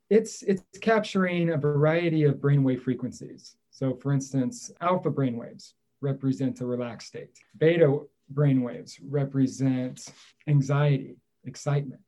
It's 0.09 0.43
it's 0.43 0.63
capturing 0.81 1.49
a 1.51 1.57
variety 1.57 2.23
of 2.23 2.35
brainwave 2.35 2.81
frequencies. 2.81 3.55
So, 3.71 3.95
for 3.95 4.13
instance, 4.13 4.71
alpha 4.81 5.09
brainwaves 5.09 5.73
represent 6.01 6.61
a 6.61 6.65
relaxed 6.65 7.07
state. 7.07 7.39
Beta 7.57 7.99
brainwaves 8.33 8.99
represent 9.07 10.07
anxiety, 10.47 11.17
excitement. 11.45 12.01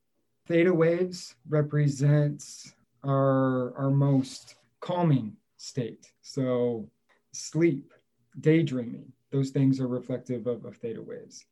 Theta 0.48 0.74
waves 0.74 1.36
represent 1.50 2.44
our, 3.04 3.76
our 3.78 3.90
most 3.90 4.56
calming 4.80 5.38
state. 5.58 6.12
So 6.22 6.90
sleep, 7.34 7.92
daydreaming, 8.40 9.12
those 9.32 9.50
things 9.50 9.80
are 9.80 9.88
reflective 9.88 10.48
of, 10.48 10.66
of 10.66 10.78
theta 10.78 11.02
waves. 11.02 11.46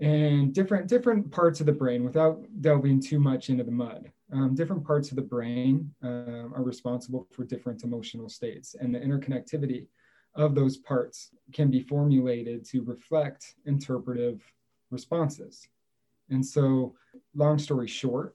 And 0.00 0.52
different, 0.52 0.88
different 0.88 1.30
parts 1.30 1.60
of 1.60 1.66
the 1.66 1.72
brain, 1.72 2.02
without 2.04 2.44
delving 2.60 3.00
too 3.00 3.20
much 3.20 3.48
into 3.48 3.62
the 3.62 3.70
mud, 3.70 4.10
um, 4.32 4.54
different 4.54 4.84
parts 4.84 5.10
of 5.10 5.16
the 5.16 5.22
brain 5.22 5.94
uh, 6.02 6.48
are 6.54 6.64
responsible 6.64 7.28
for 7.30 7.44
different 7.44 7.84
emotional 7.84 8.28
states. 8.28 8.74
And 8.78 8.92
the 8.92 8.98
interconnectivity 8.98 9.86
of 10.34 10.54
those 10.54 10.76
parts 10.76 11.30
can 11.52 11.70
be 11.70 11.80
formulated 11.80 12.64
to 12.66 12.82
reflect 12.82 13.54
interpretive 13.66 14.42
responses. 14.90 15.68
And 16.30 16.44
so, 16.44 16.94
long 17.34 17.58
story 17.58 17.86
short, 17.86 18.34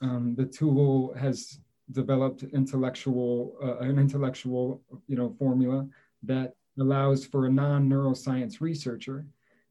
um, 0.00 0.34
the 0.36 0.46
tool 0.46 1.14
has 1.14 1.60
developed 1.92 2.42
intellectual 2.42 3.56
uh, 3.62 3.78
an 3.78 3.98
intellectual 3.98 4.82
you 5.06 5.16
know 5.16 5.34
formula 5.38 5.86
that 6.22 6.54
allows 6.80 7.24
for 7.24 7.46
a 7.46 7.50
non-neuroscience 7.50 8.60
researcher 8.60 9.24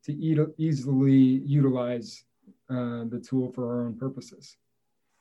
to 0.04 0.14
e- 0.14 0.54
easily 0.58 1.14
utilize 1.14 2.24
uh, 2.70 3.04
the 3.10 3.22
tool 3.28 3.52
for 3.52 3.68
our 3.68 3.86
own 3.86 3.96
purposes. 3.96 4.56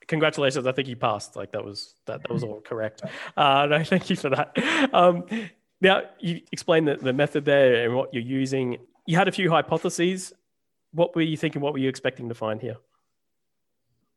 Congratulations. 0.07 0.67
I 0.67 0.73
think 0.73 0.89
you 0.89 0.97
passed. 0.97 1.35
Like 1.35 1.53
that 1.53 1.65
was 1.65 1.95
that, 2.07 2.23
that 2.23 2.31
was 2.31 2.45
all 2.45 2.61
correct. 2.61 3.03
Uh, 3.37 3.67
no 3.69 3.83
thank 3.83 4.11
you 4.11 4.17
for 4.17 4.31
that. 4.31 4.57
Um, 4.93 5.25
now, 5.81 6.03
you 6.21 6.41
explained 6.53 6.89
the, 6.89 6.97
the 6.97 7.13
method 7.13 7.45
there 7.45 7.85
and 7.85 7.95
what 7.95 8.13
you're 8.15 8.23
using. 8.23 8.79
You 9.07 9.17
had 9.17 9.29
a 9.29 9.33
few 9.33 9.51
hypotheses. 9.51 10.33
What 10.93 11.15
were 11.15 11.23
you 11.23 11.37
thinking? 11.37 11.61
What 11.61 11.73
were 11.73 11.79
you 11.79 11.89
expecting 11.89 12.29
to 12.29 12.35
find 12.35 12.61
here? 12.61 12.77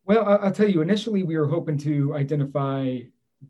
Well, 0.06 0.26
I'll 0.26 0.52
tell 0.52 0.70
you, 0.70 0.82
initially 0.82 1.24
we 1.24 1.38
were 1.38 1.48
hoping 1.48 1.78
to 1.80 2.16
identify 2.16 3.00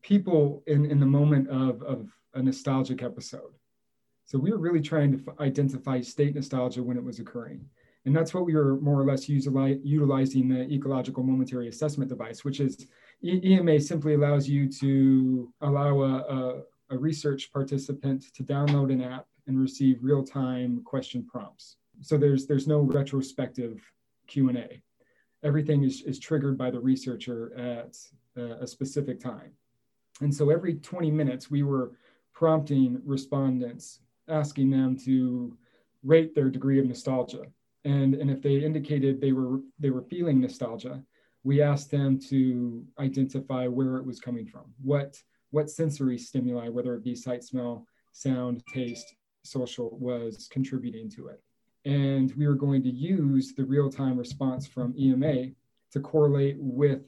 people 0.02 0.64
in, 0.66 0.90
in 0.90 1.00
the 1.00 1.06
moment 1.06 1.50
of, 1.50 1.84
of 1.84 2.10
a 2.34 2.42
nostalgic 2.42 3.04
episode. 3.04 3.54
So 4.26 4.38
we 4.38 4.52
were 4.52 4.58
really 4.58 4.82
trying 4.82 5.12
to 5.12 5.32
f- 5.32 5.40
identify 5.40 6.02
state 6.02 6.36
nostalgia 6.36 6.82
when 6.84 6.98
it 6.98 7.04
was 7.04 7.20
occurring. 7.20 7.66
And 8.06 8.16
that's 8.16 8.34
what 8.34 8.46
we 8.46 8.56
were 8.56 8.80
more 8.80 9.00
or 9.00 9.06
less 9.06 9.30
utilizing 9.30 10.48
the 10.48 10.62
ecological 10.72 11.24
momentary 11.24 11.68
assessment 11.68 12.10
device, 12.10 12.44
which 12.44 12.60
is 12.60 12.88
EMA 13.24 13.80
simply 13.80 14.14
allows 14.14 14.48
you 14.48 14.72
to 14.80 15.54
allow 15.62 16.02
a, 16.02 16.16
a 16.18 16.62
a 16.90 16.98
research 16.98 17.52
participant 17.52 18.26
to 18.34 18.44
download 18.44 18.92
an 18.92 19.02
app 19.02 19.26
and 19.48 19.60
receive 19.60 20.00
real-time 20.02 20.82
question 20.84 21.24
prompts. 21.26 21.78
So 22.02 22.18
there's 22.18 22.46
there's 22.46 22.68
no 22.68 22.80
retrospective 22.80 23.82
Q&A. 24.28 24.82
Everything 25.44 25.84
is, 25.84 26.02
is 26.02 26.20
triggered 26.20 26.58
by 26.58 26.70
the 26.70 26.80
researcher 26.80 27.54
at 27.58 27.98
a, 28.36 28.64
a 28.64 28.68
specific 28.68 29.20
time. 29.20 29.52
And 30.22 30.34
so 30.34 30.50
every 30.50 30.76
20 30.76 31.12
minutes, 31.12 31.50
we 31.50 31.64
were 31.64 31.92
prompting 32.34 33.02
respondents, 33.06 34.00
asking 34.28 34.70
them 34.70 34.98
to 35.06 35.56
rate 36.04 36.36
their 36.36 36.50
degree 36.50 36.80
of 36.80 36.86
nostalgia. 36.86 37.46
And, 37.86 38.16
and 38.16 38.30
if 38.30 38.42
they 38.42 38.58
indicated 38.58 39.22
they 39.22 39.32
were 39.32 39.62
they 39.80 39.90
were 39.90 40.02
feeling 40.02 40.42
nostalgia, 40.42 41.04
we 41.44 41.62
asked 41.62 41.92
them 41.92 42.20
to 42.30 42.86
identify 43.00 43.68
where 43.68 43.98
it 43.98 44.06
was 44.06 44.20
coming 44.20 44.46
from. 44.46 44.66
What 44.84 45.22
what 45.52 45.70
sensory 45.70 46.18
stimuli, 46.18 46.70
whether 46.70 46.96
it 46.96 47.04
be 47.04 47.16
sight, 47.16 47.44
smell, 47.44 47.86
sound, 48.12 48.64
taste, 48.68 49.16
social, 49.44 49.98
was 50.00 50.48
contributing 50.52 51.10
to 51.12 51.28
it. 51.28 51.42
And 51.86 52.34
we 52.36 52.48
were 52.48 52.56
going 52.56 52.84
to 52.84 52.90
use 52.90 53.54
the 53.54 53.66
real 53.66 53.90
time 53.90 54.18
response 54.18 54.68
from 54.68 54.94
EMA 54.98 55.52
to 55.92 56.00
correlate 56.00 56.58
with 56.60 57.04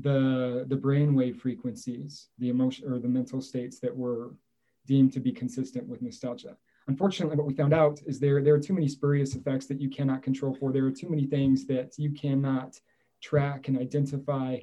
the, 0.00 0.66
the 0.68 0.76
brainwave 0.76 1.36
frequencies, 1.36 2.28
the 2.38 2.50
emotion 2.50 2.92
or 2.92 2.98
the 2.98 3.08
mental 3.08 3.40
states 3.40 3.78
that 3.80 3.96
were 3.96 4.34
deemed 4.86 5.12
to 5.14 5.20
be 5.20 5.32
consistent 5.32 5.86
with 5.88 6.02
nostalgia. 6.02 6.56
Unfortunately, 6.88 7.36
what 7.36 7.46
we 7.46 7.54
found 7.54 7.74
out 7.74 8.00
is 8.06 8.20
there, 8.20 8.42
there 8.42 8.54
are 8.54 8.60
too 8.60 8.74
many 8.74 8.86
spurious 8.86 9.34
effects 9.34 9.66
that 9.66 9.80
you 9.80 9.88
cannot 9.88 10.22
control 10.22 10.54
for. 10.54 10.72
There 10.72 10.84
are 10.84 10.90
too 10.90 11.08
many 11.08 11.26
things 11.26 11.66
that 11.66 11.98
you 11.98 12.12
cannot 12.12 12.78
track 13.20 13.68
and 13.68 13.78
identify 13.78 14.58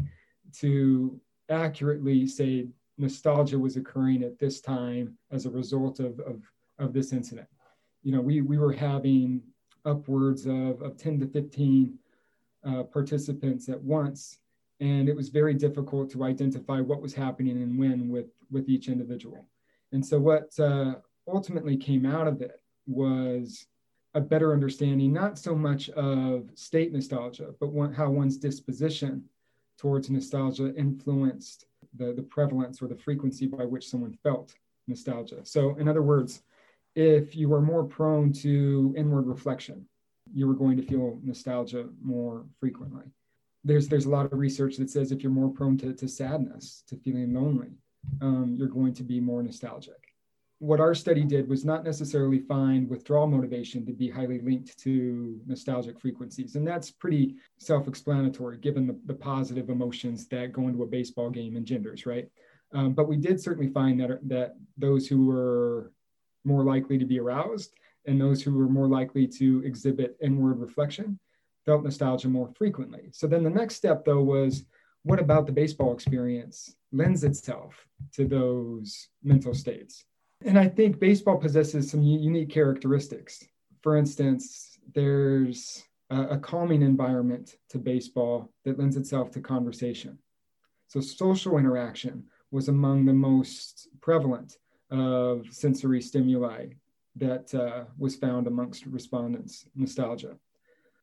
to 0.59 1.19
accurately 1.49 2.27
say 2.27 2.67
nostalgia 2.97 3.57
was 3.57 3.75
occurring 3.75 4.23
at 4.23 4.39
this 4.39 4.61
time 4.61 5.17
as 5.31 5.45
a 5.45 5.49
result 5.49 5.99
of, 5.99 6.19
of, 6.21 6.41
of 6.79 6.93
this 6.93 7.13
incident. 7.13 7.47
You 8.03 8.11
know, 8.11 8.21
we, 8.21 8.41
we 8.41 8.57
were 8.57 8.73
having 8.73 9.41
upwards 9.85 10.45
of, 10.45 10.81
of 10.81 10.97
10 10.97 11.19
to 11.21 11.27
15 11.27 11.97
uh, 12.65 12.83
participants 12.83 13.69
at 13.69 13.81
once, 13.81 14.39
and 14.79 15.09
it 15.09 15.15
was 15.15 15.29
very 15.29 15.53
difficult 15.53 16.09
to 16.11 16.23
identify 16.23 16.79
what 16.79 17.01
was 17.01 17.13
happening 17.13 17.61
and 17.61 17.77
when 17.77 18.09
with, 18.09 18.27
with 18.51 18.69
each 18.69 18.87
individual. 18.87 19.47
And 19.91 20.05
so, 20.05 20.19
what 20.19 20.57
uh, 20.59 20.95
ultimately 21.27 21.77
came 21.77 22.05
out 22.05 22.27
of 22.27 22.41
it 22.41 22.61
was 22.87 23.67
a 24.13 24.21
better 24.21 24.53
understanding, 24.53 25.11
not 25.11 25.39
so 25.39 25.55
much 25.55 25.89
of 25.91 26.49
state 26.53 26.91
nostalgia, 26.91 27.53
but 27.59 27.71
one, 27.71 27.93
how 27.93 28.09
one's 28.09 28.37
disposition 28.37 29.23
towards 29.77 30.09
nostalgia 30.09 30.73
influenced 30.75 31.65
the, 31.97 32.13
the 32.13 32.23
prevalence 32.23 32.81
or 32.81 32.87
the 32.87 32.95
frequency 32.95 33.45
by 33.45 33.65
which 33.65 33.89
someone 33.89 34.17
felt 34.23 34.55
nostalgia. 34.87 35.41
So, 35.43 35.75
in 35.77 35.87
other 35.87 36.01
words, 36.01 36.41
if 36.95 37.35
you 37.35 37.49
were 37.49 37.61
more 37.61 37.83
prone 37.83 38.31
to 38.33 38.93
inward 38.97 39.27
reflection, 39.27 39.85
you 40.33 40.47
were 40.47 40.53
going 40.53 40.77
to 40.77 40.83
feel 40.83 41.19
nostalgia 41.23 41.89
more 42.01 42.45
frequently. 42.59 43.03
There's, 43.63 43.87
there's 43.87 44.05
a 44.05 44.09
lot 44.09 44.25
of 44.25 44.37
research 44.37 44.77
that 44.77 44.89
says 44.89 45.11
if 45.11 45.23
you're 45.23 45.31
more 45.31 45.49
prone 45.49 45.77
to, 45.79 45.93
to 45.93 46.07
sadness, 46.07 46.83
to 46.87 46.97
feeling 46.97 47.33
lonely, 47.33 47.71
um, 48.21 48.55
you're 48.57 48.67
going 48.67 48.93
to 48.95 49.03
be 49.03 49.19
more 49.19 49.41
nostalgic 49.41 50.12
what 50.59 50.79
our 50.79 50.95
study 50.95 51.23
did 51.23 51.49
was 51.49 51.65
not 51.65 51.83
necessarily 51.83 52.39
find 52.39 52.89
withdrawal 52.89 53.27
motivation 53.27 53.85
to 53.85 53.91
be 53.91 54.09
highly 54.09 54.39
linked 54.39 54.77
to 54.79 55.39
nostalgic 55.45 55.99
frequencies. 55.99 56.55
And 56.55 56.65
that's 56.65 56.89
pretty 56.89 57.35
self 57.57 57.87
explanatory 57.87 58.57
given 58.57 58.87
the, 58.87 58.97
the, 59.05 59.13
positive 59.13 59.69
emotions 59.69 60.27
that 60.29 60.53
go 60.53 60.67
into 60.67 60.83
a 60.83 60.87
baseball 60.87 61.29
game 61.29 61.57
engenders, 61.57 62.05
right? 62.05 62.29
Um, 62.73 62.93
but 62.93 63.07
we 63.07 63.17
did 63.17 63.41
certainly 63.41 63.71
find 63.71 63.99
that, 63.99 64.19
that 64.29 64.55
those 64.77 65.07
who 65.07 65.25
were 65.25 65.91
more 66.45 66.63
likely 66.63 66.97
to 66.97 67.05
be 67.05 67.19
aroused 67.19 67.73
and 68.05 68.19
those 68.19 68.41
who 68.41 68.53
were 68.53 68.69
more 68.69 68.87
likely 68.87 69.27
to 69.27 69.61
exhibit 69.65 70.17
inward 70.21 70.59
reflection 70.59 71.19
felt 71.65 71.83
nostalgia 71.83 72.27
more 72.27 72.49
frequently. 72.55 73.09
So 73.11 73.27
then 73.27 73.43
the 73.43 73.49
next 73.49 73.75
step, 73.75 74.03
though, 74.05 74.21
was 74.21 74.65
what 75.03 75.19
about 75.19 75.45
the 75.45 75.51
baseball 75.51 75.93
experience 75.93 76.75
lends 76.91 77.23
itself 77.23 77.85
to 78.13 78.25
those 78.25 79.09
mental 79.23 79.53
states? 79.53 80.05
And 80.45 80.59
I 80.59 80.67
think 80.67 80.99
baseball 80.99 81.37
possesses 81.37 81.89
some 81.89 82.01
unique 82.01 82.49
characteristics. 82.49 83.43
For 83.81 83.97
instance, 83.97 84.77
there's 84.93 85.83
a, 86.09 86.37
calming 86.37 86.81
environment 86.81 87.57
to 87.69 87.77
baseball 87.77 88.51
that 88.65 88.77
lends 88.77 88.97
itself 88.97 89.31
to 89.31 89.41
conversation. 89.41 90.17
So, 90.87 90.99
social 91.01 91.57
interaction 91.57 92.25
was 92.51 92.67
among 92.67 93.05
the 93.05 93.13
most 93.13 93.87
prevalent 94.01 94.57
of 94.91 95.47
sensory 95.49 96.01
stimuli 96.01 96.67
that 97.15 97.53
uh, 97.55 97.85
was 97.97 98.15
found 98.15 98.47
amongst 98.47 98.85
respondents. 98.85 99.65
Nostalgia, 99.75 100.37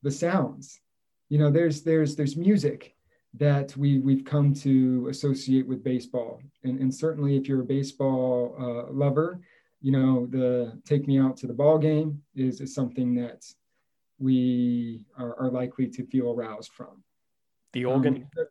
the 0.03 0.11
sounds. 0.11 0.81
You 1.29 1.39
know, 1.39 1.51
there's 1.51 1.83
there's 1.83 2.15
there's 2.15 2.37
music 2.37 2.95
that 3.35 3.77
we 3.77 3.99
we've 3.99 4.25
come 4.25 4.53
to 4.55 5.07
associate 5.09 5.67
with 5.67 5.85
baseball, 5.85 6.41
and, 6.65 6.81
and 6.81 6.95
certainly 6.95 7.37
if 7.37 7.47
you're 7.47 7.63
a 7.63 7.65
baseball 7.65 8.57
uh, 8.59 8.93
lover, 8.93 9.41
you 9.81 9.93
know, 9.93 10.27
the 10.27 10.79
take 10.85 11.07
me 11.07 11.19
out 11.19 11.37
to 11.39 11.47
the 11.47 11.55
ball 11.55 11.79
game 11.79 12.23
is, 12.35 12.61
is 12.61 12.75
something 12.75 13.15
that 13.15 13.45
we 14.19 15.05
are, 15.17 15.39
are 15.41 15.51
likely 15.51 15.89
to 15.89 16.07
feel 16.07 16.31
aroused 16.31 16.73
from. 16.73 17.03
The 17.73 17.87
organ. 17.87 18.29
Um, 18.39 18.47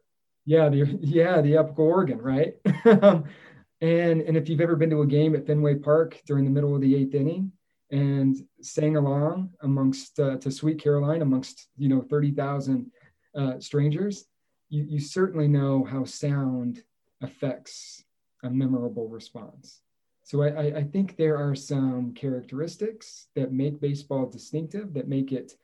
yeah, 0.45 0.69
the 0.69 0.97
yeah 1.01 1.41
the 1.41 1.57
epical 1.57 1.85
organ, 1.85 2.19
right? 2.19 2.53
and 2.85 4.21
and 4.21 4.37
if 4.37 4.49
you've 4.49 4.61
ever 4.61 4.75
been 4.75 4.89
to 4.89 5.01
a 5.01 5.07
game 5.07 5.35
at 5.35 5.45
Fenway 5.45 5.75
Park 5.75 6.19
during 6.25 6.45
the 6.45 6.51
middle 6.51 6.75
of 6.75 6.81
the 6.81 6.95
eighth 6.95 7.13
inning 7.13 7.51
and 7.91 8.37
sang 8.61 8.97
along 8.97 9.51
amongst 9.61 10.19
uh, 10.19 10.37
to 10.37 10.51
Sweet 10.51 10.81
Caroline 10.81 11.21
amongst 11.21 11.67
you 11.77 11.89
know 11.89 12.01
thirty 12.01 12.31
thousand 12.31 12.91
uh, 13.35 13.59
strangers, 13.59 14.25
you 14.69 14.83
you 14.83 14.99
certainly 14.99 15.47
know 15.47 15.83
how 15.83 16.05
sound 16.05 16.83
affects 17.21 18.03
a 18.43 18.49
memorable 18.49 19.07
response. 19.07 19.81
So 20.23 20.43
I, 20.43 20.77
I 20.77 20.83
think 20.83 21.17
there 21.17 21.37
are 21.37 21.55
some 21.55 22.13
characteristics 22.13 23.27
that 23.35 23.51
make 23.51 23.81
baseball 23.81 24.27
distinctive, 24.27 24.93
that 24.93 25.07
make 25.07 25.31
it 25.31 25.55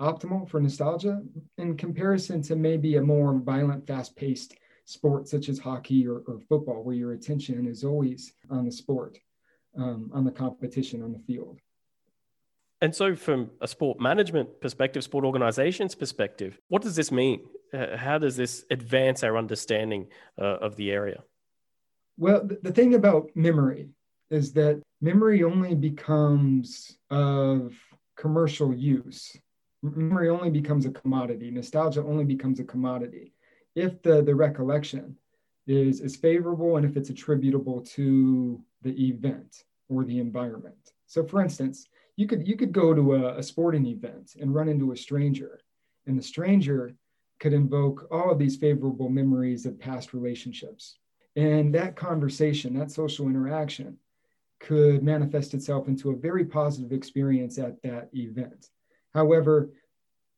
optimal 0.00 0.48
for 0.48 0.60
nostalgia 0.60 1.22
in 1.58 1.76
comparison 1.76 2.42
to 2.42 2.56
maybe 2.56 2.96
a 2.96 3.02
more 3.02 3.38
violent, 3.38 3.86
fast 3.86 4.16
paced 4.16 4.54
sport 4.86 5.28
such 5.28 5.48
as 5.48 5.58
hockey 5.58 6.06
or, 6.06 6.22
or, 6.26 6.40
football, 6.48 6.82
where 6.82 6.94
your 6.94 7.12
attention 7.12 7.66
is 7.66 7.84
always 7.84 8.32
on 8.50 8.64
the 8.64 8.72
sport, 8.72 9.18
um, 9.76 10.10
on 10.14 10.24
the 10.24 10.32
competition 10.32 11.02
on 11.02 11.12
the 11.12 11.18
field. 11.20 11.58
And 12.84 12.94
so, 12.94 13.16
from 13.16 13.50
a 13.62 13.66
sport 13.66 13.98
management 13.98 14.60
perspective, 14.60 15.02
sport 15.02 15.24
organizations 15.24 15.94
perspective, 15.94 16.60
what 16.68 16.82
does 16.82 16.94
this 16.94 17.10
mean? 17.10 17.40
How 17.72 18.18
does 18.18 18.36
this 18.36 18.66
advance 18.70 19.24
our 19.24 19.38
understanding 19.38 20.08
uh, 20.38 20.58
of 20.66 20.76
the 20.76 20.90
area? 20.90 21.22
Well, 22.18 22.46
the 22.60 22.72
thing 22.72 22.92
about 22.94 23.30
memory 23.34 23.88
is 24.28 24.52
that 24.52 24.82
memory 25.00 25.44
only 25.44 25.74
becomes 25.74 26.98
of 27.08 27.74
commercial 28.18 28.74
use. 28.74 29.34
Memory 29.82 30.28
only 30.28 30.50
becomes 30.50 30.84
a 30.84 30.90
commodity. 30.90 31.50
Nostalgia 31.50 32.02
only 32.02 32.24
becomes 32.24 32.60
a 32.60 32.64
commodity 32.64 33.32
if 33.74 34.02
the, 34.02 34.20
the 34.20 34.34
recollection 34.34 35.16
is, 35.66 36.02
is 36.02 36.16
favorable 36.16 36.76
and 36.76 36.84
if 36.84 36.98
it's 36.98 37.08
attributable 37.08 37.80
to 37.96 38.60
the 38.82 39.08
event 39.08 39.64
or 39.88 40.04
the 40.04 40.18
environment. 40.18 40.92
So, 41.06 41.24
for 41.24 41.40
instance, 41.40 41.88
you 42.16 42.26
could 42.26 42.46
you 42.46 42.56
could 42.56 42.72
go 42.72 42.94
to 42.94 43.14
a, 43.14 43.38
a 43.38 43.42
sporting 43.42 43.86
event 43.86 44.36
and 44.40 44.54
run 44.54 44.68
into 44.68 44.92
a 44.92 44.96
stranger, 44.96 45.60
and 46.06 46.18
the 46.18 46.22
stranger 46.22 46.94
could 47.40 47.52
invoke 47.52 48.06
all 48.10 48.30
of 48.30 48.38
these 48.38 48.56
favorable 48.56 49.08
memories 49.08 49.66
of 49.66 49.78
past 49.78 50.14
relationships. 50.14 50.98
And 51.36 51.74
that 51.74 51.96
conversation, 51.96 52.78
that 52.78 52.92
social 52.92 53.26
interaction, 53.26 53.98
could 54.60 55.02
manifest 55.02 55.52
itself 55.52 55.88
into 55.88 56.10
a 56.10 56.16
very 56.16 56.44
positive 56.44 56.92
experience 56.92 57.58
at 57.58 57.82
that 57.82 58.08
event. 58.14 58.70
However, 59.12 59.70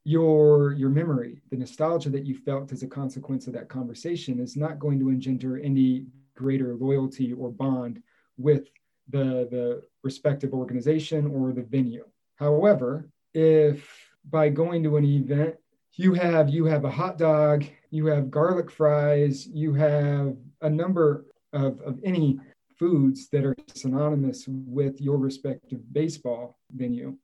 your 0.04 0.72
your 0.72 0.90
memory, 0.90 1.42
the 1.50 1.56
nostalgia 1.56 2.10
that 2.10 2.24
you 2.24 2.34
felt 2.34 2.72
as 2.72 2.82
a 2.82 2.88
consequence 2.88 3.46
of 3.46 3.52
that 3.52 3.68
conversation 3.68 4.40
is 4.40 4.56
not 4.56 4.78
going 4.78 4.98
to 5.00 5.10
engender 5.10 5.58
any 5.58 6.06
greater 6.36 6.74
loyalty 6.76 7.32
or 7.32 7.50
bond 7.50 8.02
with 8.38 8.68
the, 9.08 9.48
the 9.50 9.82
respective 10.02 10.52
organization 10.52 11.26
or 11.26 11.52
the 11.52 11.62
venue. 11.62 12.04
However, 12.36 13.08
if 13.34 14.10
by 14.28 14.48
going 14.48 14.82
to 14.82 14.96
an 14.96 15.04
event 15.04 15.56
you 15.94 16.12
have 16.12 16.50
you 16.50 16.66
have 16.66 16.84
a 16.84 16.90
hot 16.90 17.16
dog, 17.16 17.64
you 17.90 18.06
have 18.06 18.30
garlic 18.30 18.70
fries, 18.70 19.46
you 19.46 19.72
have 19.74 20.36
a 20.60 20.68
number 20.68 21.26
of, 21.52 21.80
of 21.80 21.98
any 22.04 22.38
foods 22.78 23.28
that 23.30 23.44
are 23.44 23.56
synonymous 23.74 24.44
with 24.48 25.00
your 25.00 25.16
respective 25.16 25.80
baseball 25.92 26.58
venue. 26.70 27.16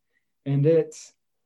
And 0.46 0.64
it 0.64 0.96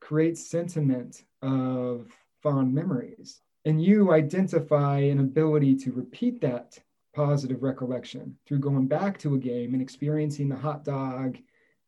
creates 0.00 0.48
sentiment 0.48 1.24
of 1.42 2.06
fond 2.42 2.72
memories. 2.72 3.40
And 3.64 3.82
you 3.82 4.12
identify 4.12 4.98
an 5.00 5.18
ability 5.18 5.74
to 5.78 5.92
repeat 5.92 6.40
that 6.42 6.78
positive 7.16 7.62
recollection 7.62 8.36
through 8.46 8.58
going 8.58 8.86
back 8.86 9.18
to 9.18 9.34
a 9.34 9.38
game 9.38 9.72
and 9.72 9.82
experiencing 9.82 10.50
the 10.50 10.54
hot 10.54 10.84
dog 10.84 11.38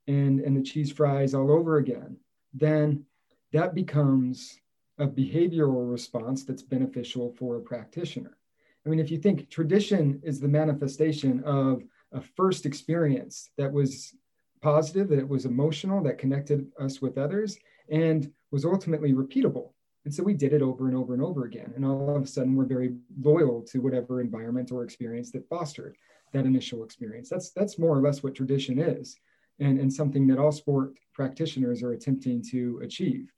and, 0.06 0.40
and 0.40 0.56
the 0.56 0.62
cheese 0.62 0.90
fries 0.90 1.34
all 1.34 1.52
over 1.52 1.76
again. 1.76 2.16
Then 2.54 3.04
that 3.52 3.74
becomes 3.74 4.58
a 4.96 5.06
behavioral 5.06 5.92
response 5.92 6.44
that's 6.44 6.62
beneficial 6.62 7.34
for 7.38 7.56
a 7.56 7.60
practitioner. 7.60 8.38
I 8.86 8.88
mean, 8.88 8.98
if 8.98 9.10
you 9.10 9.18
think 9.18 9.50
tradition 9.50 10.18
is 10.24 10.40
the 10.40 10.48
manifestation 10.48 11.44
of 11.44 11.82
a 12.12 12.22
first 12.22 12.64
experience 12.64 13.50
that 13.58 13.70
was 13.70 14.14
positive, 14.62 15.08
that 15.08 15.18
it 15.18 15.28
was 15.28 15.44
emotional, 15.44 16.02
that 16.04 16.16
connected 16.16 16.72
us 16.80 17.02
with 17.02 17.18
others, 17.18 17.58
and 17.90 18.32
was 18.50 18.64
ultimately 18.64 19.12
repeatable. 19.12 19.72
And 20.04 20.14
so 20.14 20.22
we 20.22 20.34
did 20.34 20.52
it 20.52 20.62
over 20.62 20.88
and 20.88 20.96
over 20.96 21.12
and 21.12 21.22
over 21.22 21.44
again. 21.44 21.72
And 21.76 21.84
all 21.84 22.16
of 22.16 22.22
a 22.22 22.26
sudden, 22.26 22.54
we're 22.54 22.64
very 22.64 22.94
loyal 23.20 23.62
to 23.70 23.80
whatever 23.80 24.20
environment 24.20 24.72
or 24.72 24.84
experience 24.84 25.30
that 25.32 25.48
fostered 25.48 25.96
that 26.32 26.46
initial 26.46 26.84
experience. 26.84 27.28
That's 27.28 27.50
that's 27.50 27.78
more 27.78 27.96
or 27.96 28.00
less 28.00 28.22
what 28.22 28.34
tradition 28.34 28.78
is, 28.78 29.16
and, 29.60 29.78
and 29.78 29.92
something 29.92 30.26
that 30.28 30.38
all 30.38 30.52
sport 30.52 30.98
practitioners 31.14 31.82
are 31.82 31.92
attempting 31.92 32.42
to 32.50 32.80
achieve. 32.82 33.32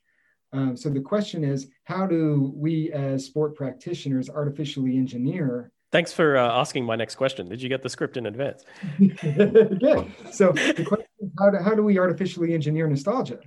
Um, 0.52 0.76
so 0.76 0.90
the 0.90 1.00
question 1.00 1.44
is, 1.44 1.68
how 1.84 2.06
do 2.06 2.52
we 2.56 2.92
as 2.92 3.24
sport 3.24 3.54
practitioners 3.54 4.28
artificially 4.28 4.96
engineer 4.96 5.72
Thanks 5.92 6.12
for 6.12 6.36
uh, 6.36 6.60
asking 6.60 6.84
my 6.84 6.94
next 6.94 7.16
question. 7.16 7.48
Did 7.48 7.60
you 7.60 7.68
get 7.68 7.82
the 7.82 7.88
script 7.88 8.16
in 8.16 8.26
advance? 8.26 8.64
Good. 8.98 10.12
So 10.30 10.52
the 10.52 10.84
question 10.86 11.06
is 11.18 11.30
how 11.36 11.50
do, 11.50 11.58
how 11.58 11.74
do 11.74 11.82
we 11.82 11.98
artificially 11.98 12.54
engineer 12.54 12.86
nostalgia, 12.86 13.40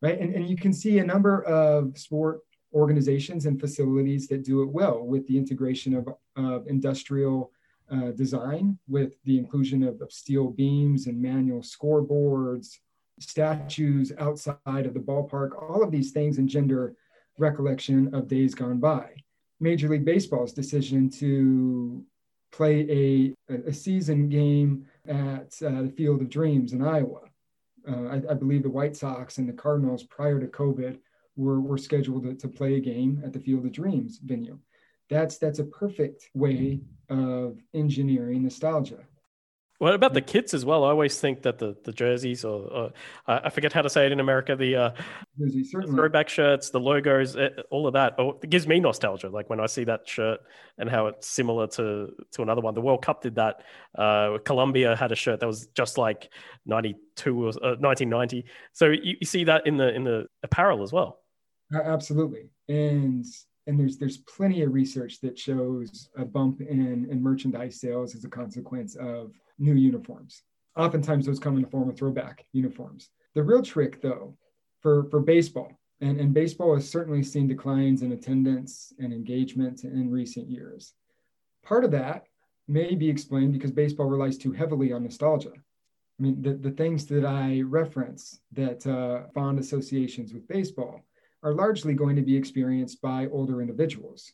right? 0.00 0.16
And, 0.18 0.32
and 0.32 0.48
you 0.48 0.56
can 0.56 0.72
see 0.72 1.00
a 1.00 1.04
number 1.04 1.42
of 1.42 1.98
sport 1.98 2.38
organizations 2.72 3.46
and 3.46 3.60
facilities 3.60 4.28
that 4.28 4.44
do 4.44 4.62
it 4.62 4.68
well 4.68 5.02
with 5.02 5.26
the 5.26 5.38
integration 5.38 5.94
of, 5.94 6.08
of 6.36 6.66
industrial 6.66 7.52
uh, 7.90 8.10
design, 8.10 8.78
with 8.88 9.14
the 9.24 9.38
inclusion 9.38 9.82
of, 9.82 10.00
of 10.00 10.12
steel 10.12 10.50
beams 10.50 11.06
and 11.06 11.20
manual 11.20 11.60
scoreboards, 11.60 12.78
statues 13.18 14.12
outside 14.18 14.86
of 14.86 14.94
the 14.94 15.00
ballpark. 15.00 15.50
All 15.60 15.82
of 15.82 15.90
these 15.90 16.10
things 16.10 16.38
engender 16.38 16.94
recollection 17.38 18.14
of 18.14 18.28
days 18.28 18.54
gone 18.54 18.78
by. 18.78 19.10
Major 19.60 19.88
League 19.88 20.04
Baseball's 20.04 20.52
decision 20.52 21.10
to 21.10 22.04
play 22.52 23.34
a, 23.50 23.54
a 23.66 23.72
season 23.72 24.28
game 24.28 24.86
at 25.06 25.54
uh, 25.64 25.82
the 25.82 25.92
Field 25.96 26.22
of 26.22 26.30
Dreams 26.30 26.72
in 26.72 26.82
Iowa. 26.82 27.20
Uh, 27.88 28.04
I, 28.04 28.14
I, 28.30 28.34
believe 28.34 28.62
the 28.62 28.70
White 28.70 28.96
Sox 28.96 29.38
and 29.38 29.48
the 29.48 29.52
Cardinals 29.52 30.02
prior 30.04 30.38
to 30.40 30.46
COVID 30.46 30.98
were, 31.38 31.60
were 31.60 31.78
scheduled 31.78 32.24
to, 32.24 32.34
to 32.34 32.48
play 32.48 32.74
a 32.74 32.80
game 32.80 33.22
at 33.24 33.32
the 33.32 33.40
Field 33.40 33.64
of 33.64 33.72
Dreams 33.72 34.18
venue. 34.22 34.58
That's 35.08 35.38
that's 35.38 35.60
a 35.60 35.64
perfect 35.64 36.28
way 36.34 36.82
of 37.08 37.58
engineering 37.72 38.42
nostalgia. 38.42 38.98
What 39.78 39.94
about 39.94 40.12
the 40.12 40.20
kits 40.20 40.54
as 40.54 40.64
well? 40.64 40.82
I 40.82 40.88
always 40.88 41.20
think 41.20 41.42
that 41.42 41.58
the, 41.58 41.76
the 41.84 41.92
jerseys, 41.92 42.44
or, 42.44 42.62
or 42.66 42.92
I 43.28 43.48
forget 43.48 43.72
how 43.72 43.82
to 43.82 43.88
say 43.88 44.06
it 44.06 44.12
in 44.12 44.18
America, 44.18 44.56
the 44.56 44.74
uh, 44.74 44.90
throwback 45.86 46.28
shirts, 46.28 46.70
the 46.70 46.80
logos, 46.80 47.36
eh, 47.36 47.50
all 47.70 47.86
of 47.86 47.92
that, 47.92 48.16
oh, 48.18 48.40
it 48.42 48.50
gives 48.50 48.66
me 48.66 48.80
nostalgia. 48.80 49.28
Like 49.28 49.48
when 49.48 49.60
I 49.60 49.66
see 49.66 49.84
that 49.84 50.08
shirt 50.08 50.40
and 50.78 50.90
how 50.90 51.06
it's 51.06 51.28
similar 51.28 51.68
to 51.68 52.08
to 52.32 52.42
another 52.42 52.60
one. 52.60 52.74
The 52.74 52.80
World 52.80 53.02
Cup 53.02 53.22
did 53.22 53.36
that. 53.36 53.62
Uh, 53.96 54.38
Colombia 54.44 54.96
had 54.96 55.12
a 55.12 55.16
shirt 55.16 55.38
that 55.38 55.46
was 55.46 55.68
just 55.68 55.96
like 55.96 56.28
92 56.66 57.32
or 57.32 57.48
uh, 57.48 57.78
1990. 57.78 58.46
So 58.72 58.86
you, 58.86 59.16
you 59.20 59.26
see 59.26 59.44
that 59.44 59.68
in 59.68 59.76
the 59.76 59.94
in 59.94 60.02
the 60.02 60.26
apparel 60.42 60.82
as 60.82 60.92
well. 60.92 61.20
Absolutely, 61.72 62.50
and 62.68 63.24
and 63.66 63.78
there's 63.78 63.98
there's 63.98 64.18
plenty 64.18 64.62
of 64.62 64.72
research 64.72 65.20
that 65.20 65.38
shows 65.38 66.08
a 66.16 66.24
bump 66.24 66.60
in 66.60 67.06
in 67.10 67.22
merchandise 67.22 67.80
sales 67.80 68.14
as 68.14 68.24
a 68.24 68.28
consequence 68.28 68.96
of 68.96 69.32
new 69.58 69.74
uniforms. 69.74 70.42
Oftentimes, 70.76 71.26
those 71.26 71.40
come 71.40 71.56
in 71.56 71.62
the 71.62 71.68
form 71.68 71.88
of 71.88 71.96
throwback 71.96 72.44
uniforms. 72.52 73.10
The 73.34 73.42
real 73.42 73.62
trick, 73.62 74.00
though, 74.00 74.36
for, 74.80 75.04
for 75.10 75.20
baseball, 75.20 75.72
and, 76.00 76.20
and 76.20 76.32
baseball 76.32 76.74
has 76.74 76.88
certainly 76.88 77.22
seen 77.22 77.48
declines 77.48 78.02
in 78.02 78.12
attendance 78.12 78.92
and 79.00 79.12
engagement 79.12 79.82
in 79.82 80.10
recent 80.10 80.48
years. 80.48 80.94
Part 81.64 81.84
of 81.84 81.90
that 81.90 82.26
may 82.68 82.94
be 82.94 83.08
explained 83.08 83.52
because 83.52 83.72
baseball 83.72 84.06
relies 84.06 84.38
too 84.38 84.52
heavily 84.52 84.92
on 84.92 85.02
nostalgia. 85.02 85.52
I 85.52 86.22
mean, 86.22 86.42
the, 86.42 86.54
the 86.54 86.70
things 86.70 87.06
that 87.06 87.24
I 87.24 87.62
reference 87.62 88.40
that 88.52 88.86
uh, 88.86 89.28
fond 89.34 89.58
associations 89.58 90.32
with 90.32 90.46
baseball 90.46 91.02
are 91.42 91.54
largely 91.54 91.94
going 91.94 92.16
to 92.16 92.22
be 92.22 92.36
experienced 92.36 93.00
by 93.00 93.26
older 93.28 93.60
individuals, 93.60 94.32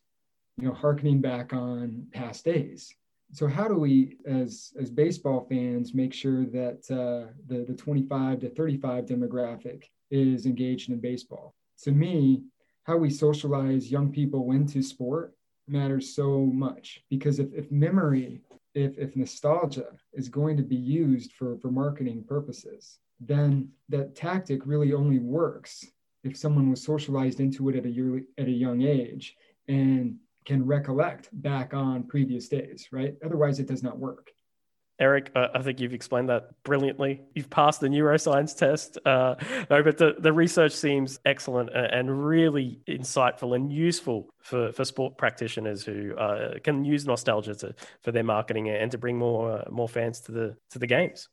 you 0.57 0.67
know, 0.67 0.75
harkening 0.75 1.21
back 1.21 1.53
on 1.53 2.07
past 2.13 2.45
days. 2.45 2.95
So 3.33 3.47
how 3.47 3.69
do 3.69 3.75
we 3.75 4.17
as 4.27 4.73
as 4.81 4.91
baseball 4.91 5.47
fans 5.49 5.95
make 5.95 6.15
sure 6.15 6.45
that 6.47 6.79
uh, 6.91 7.33
the 7.47 7.65
the 7.65 7.75
25 7.75 8.41
to 8.41 8.51
35 8.51 9.07
demographic 9.07 9.85
is 10.11 10.47
engaged 10.47 10.91
in 10.91 11.01
baseball? 11.01 11.55
To 11.83 11.93
me 11.93 12.45
how 12.85 12.97
we 12.97 13.11
socialize 13.11 13.91
young 13.91 14.13
people 14.13 14.53
into 14.53 14.83
sport 14.83 15.35
matters 15.67 16.15
so 16.15 16.41
much 16.41 17.03
because 17.09 17.39
if, 17.39 17.53
if 17.55 17.71
memory 17.73 18.43
if, 18.75 18.99
if 18.99 19.17
nostalgia 19.17 19.87
is 20.13 20.29
going 20.29 20.57
to 20.57 20.63
be 20.63 20.77
used 20.77 21.33
for, 21.33 21.57
for 21.59 21.71
marketing 21.71 22.25
purposes, 22.27 22.99
then 23.21 23.69
that 23.89 24.17
tactic 24.17 24.67
really 24.67 24.93
only 24.93 25.19
works 25.19 25.87
if 26.25 26.37
someone 26.37 26.71
was 26.71 26.83
socialized 26.83 27.41
into 27.41 27.69
it 27.69 27.77
at 27.77 27.85
a, 27.85 27.91
yearly, 27.91 28.25
at 28.39 28.47
a 28.47 28.51
young 28.51 28.83
age 28.83 29.37
and 29.69 30.17
can 30.45 30.65
recollect 30.67 31.29
back 31.43 31.73
on 31.75 32.05
previous 32.05 32.49
days, 32.49 32.89
right? 32.91 33.15
Otherwise, 33.25 33.61
it 33.61 33.67
does 33.67 33.83
not 33.83 33.99
work. 33.99 34.31
Eric, 35.01 35.33
uh, 35.35 35.49
I 35.53 35.61
think 35.61 35.81
you've 35.81 35.93
explained 35.93 36.29
that 36.29 36.51
brilliantly. 36.63 37.21
You've 37.35 37.51
passed 37.51 37.81
the 37.81 37.89
neuroscience 37.89 38.57
test. 38.57 38.97
Uh, 39.05 39.35
no, 39.69 39.83
but 39.83 39.99
the, 39.99 40.15
the 40.19 40.33
research 40.33 40.73
seems 40.73 41.19
excellent 41.25 41.71
and 41.75 42.25
really 42.25 42.81
insightful 42.87 43.57
and 43.57 43.73
useful 43.73 44.29
for, 44.41 44.71
for 44.71 44.85
sport 44.85 45.19
practitioners 45.19 45.85
who 45.85 46.15
uh, 46.15 46.59
can 46.63 46.85
use 46.85 47.07
nostalgia 47.07 47.57
to, 47.57 47.75
for 48.03 48.13
their 48.13 48.23
marketing 48.23 48.69
and 48.69 48.91
to 48.93 48.99
bring 48.99 49.19
more 49.19 49.59
uh, 49.59 49.65
more 49.69 49.89
fans 49.89 50.21
to 50.21 50.33
the 50.33 50.57
to 50.71 50.79
the 50.79 50.87
games. 50.87 51.29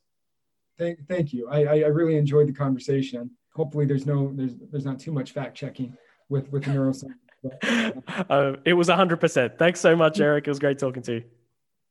Thank, 0.76 1.06
thank 1.06 1.32
you. 1.32 1.48
I, 1.48 1.60
I 1.60 1.86
really 1.86 2.16
enjoyed 2.16 2.48
the 2.48 2.52
conversation. 2.52 3.30
Hopefully, 3.54 3.86
there's 3.86 4.06
no 4.06 4.32
there's 4.34 4.54
there's 4.70 4.84
not 4.84 4.98
too 4.98 5.12
much 5.12 5.32
fact 5.32 5.56
checking 5.56 5.96
with 6.28 6.50
with 6.50 6.64
neuroscience. 6.64 7.14
Uh, 8.30 8.52
it 8.64 8.72
was 8.74 8.88
100%. 8.88 9.58
Thanks 9.58 9.80
so 9.80 9.96
much, 9.96 10.20
Eric. 10.20 10.46
It 10.46 10.50
was 10.50 10.60
great 10.60 10.78
talking 10.78 11.02
to 11.02 11.14
you. 11.14 11.24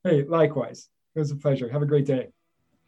Hey, 0.02 0.24
likewise. 0.24 0.88
It 1.14 1.20
was 1.20 1.30
a 1.32 1.36
pleasure. 1.36 1.70
Have 1.70 1.82
a 1.82 1.86
great 1.86 2.06
day. 2.06 2.30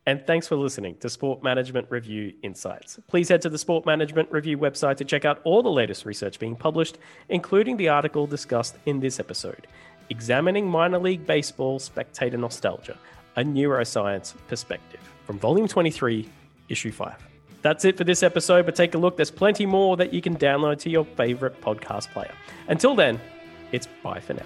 And 0.06 0.26
thanks 0.26 0.48
for 0.48 0.56
listening 0.56 0.98
to 0.98 1.10
Sport 1.10 1.44
Management 1.44 1.88
Review 1.90 2.34
Insights. 2.44 3.00
Please 3.08 3.30
head 3.30 3.42
to 3.44 3.50
the 3.50 3.58
Sport 3.58 3.86
Management 3.86 4.30
Review 4.32 4.58
website 4.58 4.98
to 4.98 5.06
check 5.06 5.24
out 5.24 5.40
all 5.46 5.64
the 5.64 5.72
latest 5.72 6.06
research 6.06 6.40
being 6.40 6.56
published, 6.56 6.98
including 7.30 7.78
the 7.78 7.88
article 7.90 8.28
discussed 8.28 8.78
in 8.86 9.00
this 9.00 9.20
episode 9.20 9.68
Examining 10.10 10.68
Minor 10.68 11.00
League 11.00 11.26
Baseball 11.26 11.80
Spectator 11.80 12.38
Nostalgia, 12.38 12.98
a 13.38 13.44
Neuroscience 13.44 14.36
Perspective, 14.48 15.00
from 15.26 15.40
Volume 15.40 15.68
23, 15.68 16.30
Issue 16.68 16.92
5. 16.92 17.33
That's 17.64 17.86
it 17.86 17.98
for 17.98 18.04
this 18.04 18.24
episode, 18.24 18.66
but 18.66 18.76
take 18.76 18.94
a 18.94 18.98
look. 18.98 19.16
There's 19.16 19.32
plenty 19.32 19.66
more 19.66 19.98
that 19.98 20.14
you 20.14 20.22
can 20.22 20.36
download 20.36 20.80
to 20.80 20.90
your 20.90 21.06
favorite 21.06 21.60
podcast 21.62 22.10
player. 22.12 22.34
Until 22.68 22.94
then, 22.94 23.20
it's 23.72 23.88
bye 24.04 24.20
for 24.20 24.34
now. 24.34 24.46